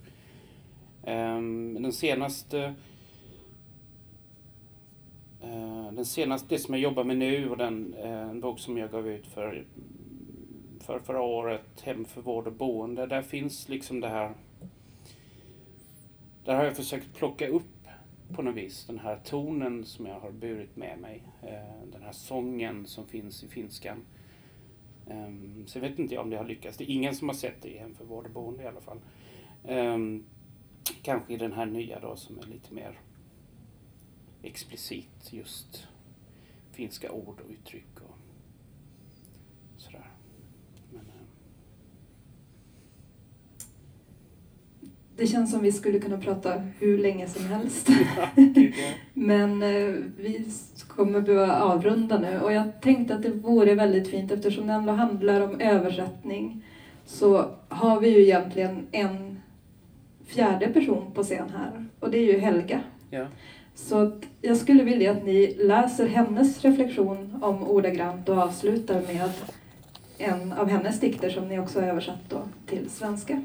Ehm, 1.03 1.77
den 1.81 1.93
senaste 1.93 2.73
eh, 5.41 5.91
den 5.91 6.05
senaste, 6.05 6.55
det 6.55 6.59
som 6.59 6.73
jag 6.73 6.81
jobbar 6.81 7.03
med 7.03 7.17
nu 7.17 7.49
och 7.49 7.57
den 7.57 7.93
eh, 7.93 8.29
en 8.29 8.41
bok 8.41 8.59
som 8.59 8.77
jag 8.77 8.91
gav 8.91 9.07
ut 9.07 9.27
för, 9.27 9.65
för 10.79 10.99
förra 10.99 11.21
året, 11.21 11.81
Hem 11.83 12.05
för 12.05 12.21
vård 12.21 12.47
och 12.47 12.53
boende, 12.53 13.05
där 13.05 13.21
finns 13.21 13.69
liksom 13.69 13.99
det 13.99 14.09
här 14.09 14.33
där 16.45 16.55
har 16.55 16.63
jag 16.63 16.75
försökt 16.75 17.13
plocka 17.13 17.47
upp 17.47 17.80
på 18.33 18.41
något 18.41 18.55
vis. 18.55 18.85
Den 18.85 18.99
här 18.99 19.19
tonen 19.23 19.85
som 19.85 20.05
jag 20.05 20.19
har 20.19 20.31
burit 20.31 20.75
med 20.75 20.99
mig. 20.99 21.23
Eh, 21.41 21.91
den 21.91 22.03
här 22.03 22.11
sången 22.11 22.85
som 22.85 23.07
finns 23.07 23.43
i 23.43 23.47
finskan. 23.47 24.05
Ehm, 25.09 25.67
så 25.67 25.77
jag 25.77 25.89
vet 25.89 25.99
inte 25.99 26.17
om 26.17 26.29
det 26.29 26.37
har 26.37 26.45
lyckats. 26.45 26.77
Det 26.77 26.83
är 26.83 26.93
ingen 26.93 27.15
som 27.15 27.29
har 27.29 27.35
sett 27.35 27.61
det 27.61 27.69
i 27.69 27.77
Hem 27.77 27.95
för 27.95 28.05
vård 28.05 28.25
och 28.25 28.31
boende 28.31 28.63
i 28.63 28.67
alla 28.67 28.81
fall. 28.81 28.99
Ehm, 29.63 30.23
kanske 31.01 31.33
i 31.33 31.37
den 31.37 31.53
här 31.53 31.65
nya 31.65 31.99
då 31.99 32.15
som 32.15 32.39
är 32.39 32.43
lite 32.43 32.73
mer 32.73 32.99
explicit 34.43 35.33
just 35.33 35.87
finska 36.71 37.11
ord 37.11 37.41
och 37.45 37.51
uttryck 37.51 37.95
och 37.95 38.17
sådär. 39.77 40.11
Men, 40.91 41.05
eh, 41.05 41.15
det 45.17 45.27
känns 45.27 45.51
som 45.51 45.61
vi 45.61 45.71
skulle 45.71 45.99
kunna 45.99 46.17
prata 46.17 46.53
hur 46.79 46.97
länge 46.97 47.27
som 47.27 47.45
helst. 47.45 47.87
Men 49.13 49.63
eh, 49.63 49.93
vi 50.17 50.45
kommer 50.87 51.21
behöva 51.21 51.59
avrunda 51.59 52.19
nu 52.19 52.39
och 52.39 52.53
jag 52.53 52.81
tänkte 52.81 53.15
att 53.15 53.23
det 53.23 53.29
vore 53.29 53.75
väldigt 53.75 54.07
fint 54.07 54.31
eftersom 54.31 54.67
det 54.67 54.73
ändå 54.73 54.93
handlar 54.93 55.41
om 55.41 55.59
översättning 55.59 56.65
så 57.05 57.45
har 57.69 57.99
vi 57.99 58.09
ju 58.09 58.23
egentligen 58.23 58.87
en 58.91 59.41
fjärde 60.27 60.67
person 60.67 61.11
på 61.13 61.23
scen 61.23 61.49
här 61.57 61.85
och 61.99 62.11
det 62.11 62.17
är 62.17 62.33
ju 62.33 62.39
Helga. 62.39 62.81
ja. 63.09 63.25
Så 63.75 64.11
jag 64.41 64.57
skulle 64.57 64.83
vilja 64.83 65.11
att 65.11 65.25
ni 65.25 65.55
läser 65.59 66.07
hennes 66.07 66.61
reflektion 66.61 67.39
om 67.41 67.63
ordagrant 67.63 68.29
och 68.29 68.37
avslutar 68.37 69.01
med 69.01 69.29
en 70.17 70.53
av 70.53 70.69
hennes 70.69 70.99
dikter 70.99 71.29
som 71.29 71.47
ni 71.47 71.59
också 71.59 71.79
har 71.79 71.87
översatt 71.87 72.29
då 72.29 72.41
till 72.65 72.89
svenska. 72.89 73.41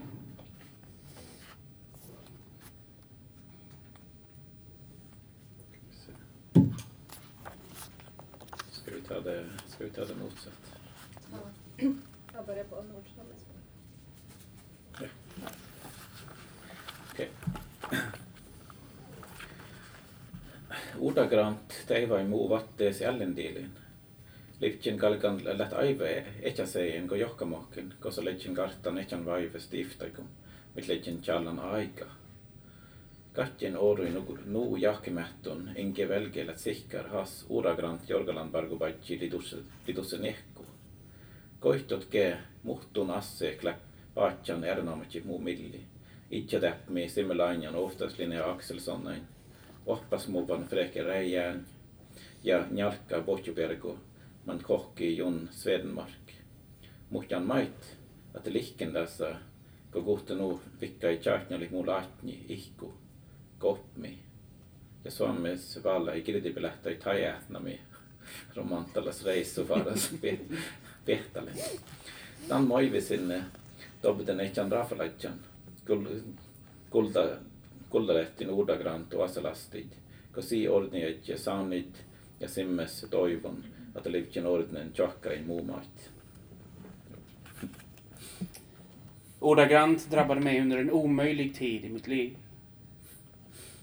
Det, 9.27 9.45
ska 9.67 9.85
vi 9.85 9.91
ta 9.91 10.05
det 10.05 10.15
motsatt? 10.15 10.79
Jag 12.35 12.47
börjar 12.47 12.65
på 12.65 12.77
nordsamiska. 12.77 13.51
Okej. 17.13 17.29
Ordagrant 21.01 21.87
teiva 21.87 22.23
muu 22.23 22.49
vatteesi 22.49 23.05
ällendilin. 23.05 23.71
Livtjen 24.61 24.99
kalkan 24.99 25.39
lät 25.39 25.73
aive 25.73 26.25
etäseien 26.43 27.09
ko 27.09 27.17
johkamohkin, 27.17 27.95
kosa 28.01 28.23
leitjen 28.23 28.55
kartan 28.55 28.99
etän 28.99 29.25
vaive 29.25 29.61
stiftaikum, 29.61 30.29
mit 30.75 30.89
leitjen 30.89 31.23
challan 31.23 31.59
aika. 31.59 32.07
Katjen 33.37 33.77
ooruin 33.77 34.25
nuu 34.47 34.77
jahkemähtön, 34.77 35.73
enke 35.75 36.09
välkeillä 36.09 36.53
tsihkar 36.53 37.09
has 37.09 37.47
uuragrant 37.49 38.09
Jorgalan 38.09 38.51
bargubaitsi 38.51 39.21
lidussen 39.87 40.25
ehku. 40.25 40.67
Koihtot 41.61 42.05
kee 42.05 42.39
muhtun 42.63 43.11
asseekla 43.11 43.75
paatjan 44.15 44.65
ernometsi 44.65 45.23
muu 45.25 45.39
milli. 45.39 45.81
Itse 46.31 46.61
täpmi 46.61 47.09
Simmelainjan 47.09 47.75
ohtaslinen 47.75 48.45
Akselsonin, 48.45 49.23
oppasmuvan 49.87 50.65
Freke 50.65 51.03
Räijään 51.03 51.67
ja 52.45 52.65
Njalkka 52.71 53.21
Botjubergo, 53.21 53.99
man 54.47 54.61
kohki 54.63 55.17
Jon 55.17 55.49
Swedenmark. 55.51 56.33
Muhtan 57.11 57.43
mait, 57.43 57.97
että 58.37 58.53
lihkendässä, 58.53 59.37
kun 59.93 60.05
kuhtenu 60.05 60.61
vikkai 60.81 61.17
tjahtnjali 61.17 61.69
muu 61.69 61.87
laatni 61.87 62.45
ihku. 62.49 63.06
Kopmi. 63.59 64.19
Ja 65.05 65.11
Suomessa 65.11 65.83
valla 65.85 66.13
ei 66.13 66.19
i 66.19 66.23
kirjatipilähtö 66.23 66.91
eh, 66.91 66.97
i 66.97 66.99
tajätnami 66.99 67.81
romantalas 68.55 69.25
reissu 69.25 69.69
varas 69.69 70.11
pehtale. 71.05 71.51
Tämän 72.49 72.65
moivisin 72.65 73.45
tobiten 74.03 74.41
etjan 74.41 74.73
rafalaitjan, 74.73 75.41
kulta, 76.91 77.29
kultalehtin 77.91 78.51
ordagrant 78.51 79.15
och 79.15 79.25
aselastit, 79.25 79.99
kun 80.35 80.43
si 80.43 80.69
ordniet 80.69 81.29
ja 81.29 81.39
saunit 81.39 82.05
ja 82.41 82.49
simmes 82.49 83.07
toivon, 83.11 83.65
att 83.95 84.07
livtjen 84.07 84.47
ordnen 84.47 84.93
tjockarin 84.93 85.47
muumait. 85.47 86.11
Ordagrant 89.41 90.11
drabbade 90.11 90.41
mig 90.41 90.61
under 90.61 90.79
en 90.79 90.91
omöjlig 90.91 91.55
tid 91.55 91.85
i 91.85 91.89
mitt 91.89 92.07
liv. 92.07 92.37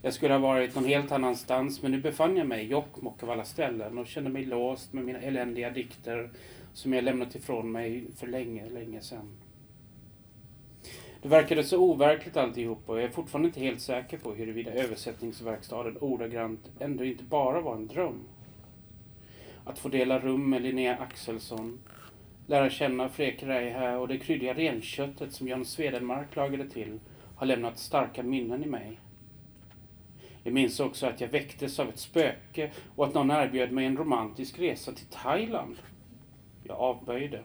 Jag 0.05 0.13
skulle 0.13 0.33
ha 0.33 0.39
varit 0.39 0.75
någon 0.75 0.85
helt 0.85 1.11
annanstans 1.11 1.81
men 1.81 1.91
nu 1.91 2.01
befann 2.01 2.37
jag 2.37 2.47
mig 2.47 2.65
i 2.65 2.67
Jokkmokk 2.67 3.23
av 3.23 3.29
alla 3.29 3.45
ställen 3.45 3.97
och 3.97 4.07
kände 4.07 4.29
mig 4.29 4.45
låst 4.45 4.93
med 4.93 5.03
mina 5.03 5.19
eländiga 5.19 5.69
dikter 5.69 6.29
som 6.73 6.93
jag 6.93 7.03
lämnat 7.03 7.35
ifrån 7.35 7.71
mig 7.71 8.05
för 8.15 8.27
länge, 8.27 8.69
länge 8.69 9.01
sedan. 9.01 9.37
Det 11.21 11.27
verkade 11.27 11.63
så 11.63 11.77
overkligt 11.77 12.37
alltihop 12.37 12.89
och 12.89 12.97
jag 12.97 13.03
är 13.03 13.09
fortfarande 13.09 13.47
inte 13.47 13.59
helt 13.59 13.81
säker 13.81 14.17
på 14.17 14.33
huruvida 14.33 14.71
översättningsverkstaden 14.71 15.97
ordagrant 15.97 16.71
ändå 16.79 17.03
inte 17.03 17.23
bara 17.23 17.61
var 17.61 17.75
en 17.75 17.87
dröm. 17.87 18.23
Att 19.65 19.79
få 19.79 19.89
dela 19.89 20.19
rum 20.19 20.49
med 20.49 20.61
Linnea 20.61 20.97
Axelsson, 20.97 21.79
lära 22.47 22.69
känna 22.69 23.09
Fredrik 23.09 23.43
Reiha 23.43 23.97
och 23.97 24.07
det 24.07 24.17
kryddiga 24.17 24.53
renköttet 24.53 25.33
som 25.33 25.47
Jan 25.47 25.65
Swedenmark 25.65 26.35
lagade 26.35 26.69
till 26.69 26.99
har 27.35 27.47
lämnat 27.47 27.79
starka 27.79 28.23
minnen 28.23 28.63
i 28.63 28.67
mig. 28.67 28.99
Jag 30.43 30.53
minns 30.53 30.79
också 30.79 31.07
att 31.07 31.21
jag 31.21 31.27
väcktes 31.27 31.79
av 31.79 31.89
ett 31.89 31.99
spöke 31.99 32.71
och 32.95 33.05
att 33.05 33.13
någon 33.13 33.31
erbjöd 33.31 33.71
mig 33.71 33.85
en 33.85 33.97
romantisk 33.97 34.59
resa 34.59 34.91
till 34.91 35.05
Thailand. 35.05 35.75
Jag 36.63 36.77
avböjde. 36.77 37.43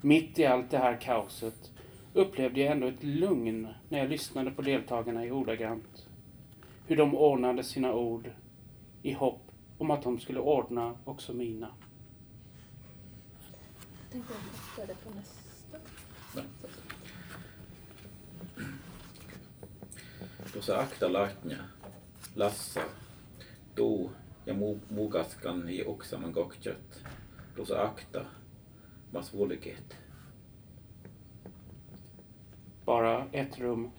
Mitt 0.00 0.38
i 0.38 0.46
allt 0.46 0.70
det 0.70 0.78
här 0.78 1.00
kaoset 1.00 1.70
upplevde 2.12 2.60
jag 2.60 2.72
ändå 2.72 2.86
ett 2.86 3.04
lugn 3.04 3.68
när 3.88 3.98
jag 3.98 4.08
lyssnade 4.08 4.50
på 4.50 4.62
deltagarna 4.62 5.26
i 5.26 5.30
ordagrant. 5.30 6.06
Hur 6.86 6.96
de 6.96 7.14
ordnade 7.14 7.64
sina 7.64 7.94
ord 7.94 8.30
i 9.02 9.12
hopp 9.12 9.50
om 9.78 9.90
att 9.90 10.02
de 10.02 10.20
skulle 10.20 10.40
ordna 10.40 10.94
också 11.04 11.34
mina. 11.34 11.68
Jag 14.12 14.12
tänkte 14.12 14.34
jag 14.76 15.04
på 15.04 15.18
nästa. 15.18 15.45
Tuossa 20.56 20.78
akta 20.78 21.12
latnya, 21.12 21.64
lassa, 22.34 22.80
tuu 23.74 24.12
ja 24.46 24.54
mu, 24.54 24.78
mukaskan 24.88 25.68
i 25.68 25.82
oksaman 25.84 26.32
kokchat. 26.32 27.04
Tuossa 27.56 27.82
akta, 27.82 28.24
mas 29.12 29.34
vulket. 29.34 29.96
Bara 32.84 33.26
ett 33.32 33.58
rum. 33.58 33.90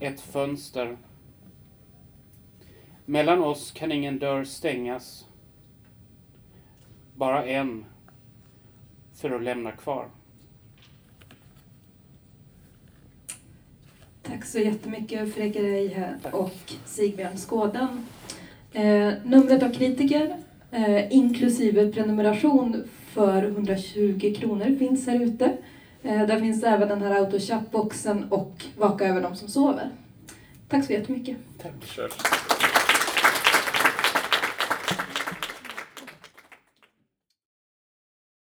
Ett 0.00 0.20
fönster. 0.20 0.98
Mellan 3.04 3.42
oss 3.42 3.72
kan 3.72 3.92
ingen 3.92 4.18
dörr 4.18 4.44
stängas. 4.44 5.26
Bara 7.14 7.44
en. 7.44 7.84
För 9.12 9.30
att 9.30 9.42
lämna 9.42 9.72
kvar. 9.72 10.10
Tack 14.40 14.48
så 14.48 14.58
jättemycket 14.58 15.34
Fredrik 15.34 15.56
Reihe 15.56 16.14
och 16.32 16.72
Sigbjörn 16.84 17.36
Skådan. 17.36 18.06
Eh, 18.72 19.12
numret 19.24 19.62
av 19.62 19.72
kritiker, 19.72 20.36
eh, 20.70 21.12
inklusive 21.12 21.92
prenumeration 21.92 22.84
för 23.12 23.42
120 23.42 24.34
kronor, 24.38 24.76
finns 24.78 25.06
här 25.06 25.22
ute. 25.22 25.56
Eh, 26.02 26.26
där 26.26 26.40
finns 26.40 26.62
även 26.62 26.88
den 26.88 27.02
här 27.02 27.10
autochat-boxen 27.10 28.24
och 28.30 28.64
Vaka 28.76 29.08
över 29.08 29.22
de 29.22 29.36
som 29.36 29.48
sover. 29.48 29.90
Tack 30.68 30.84
så 30.84 30.92
jättemycket. 30.92 31.36
Kör. 31.84 32.10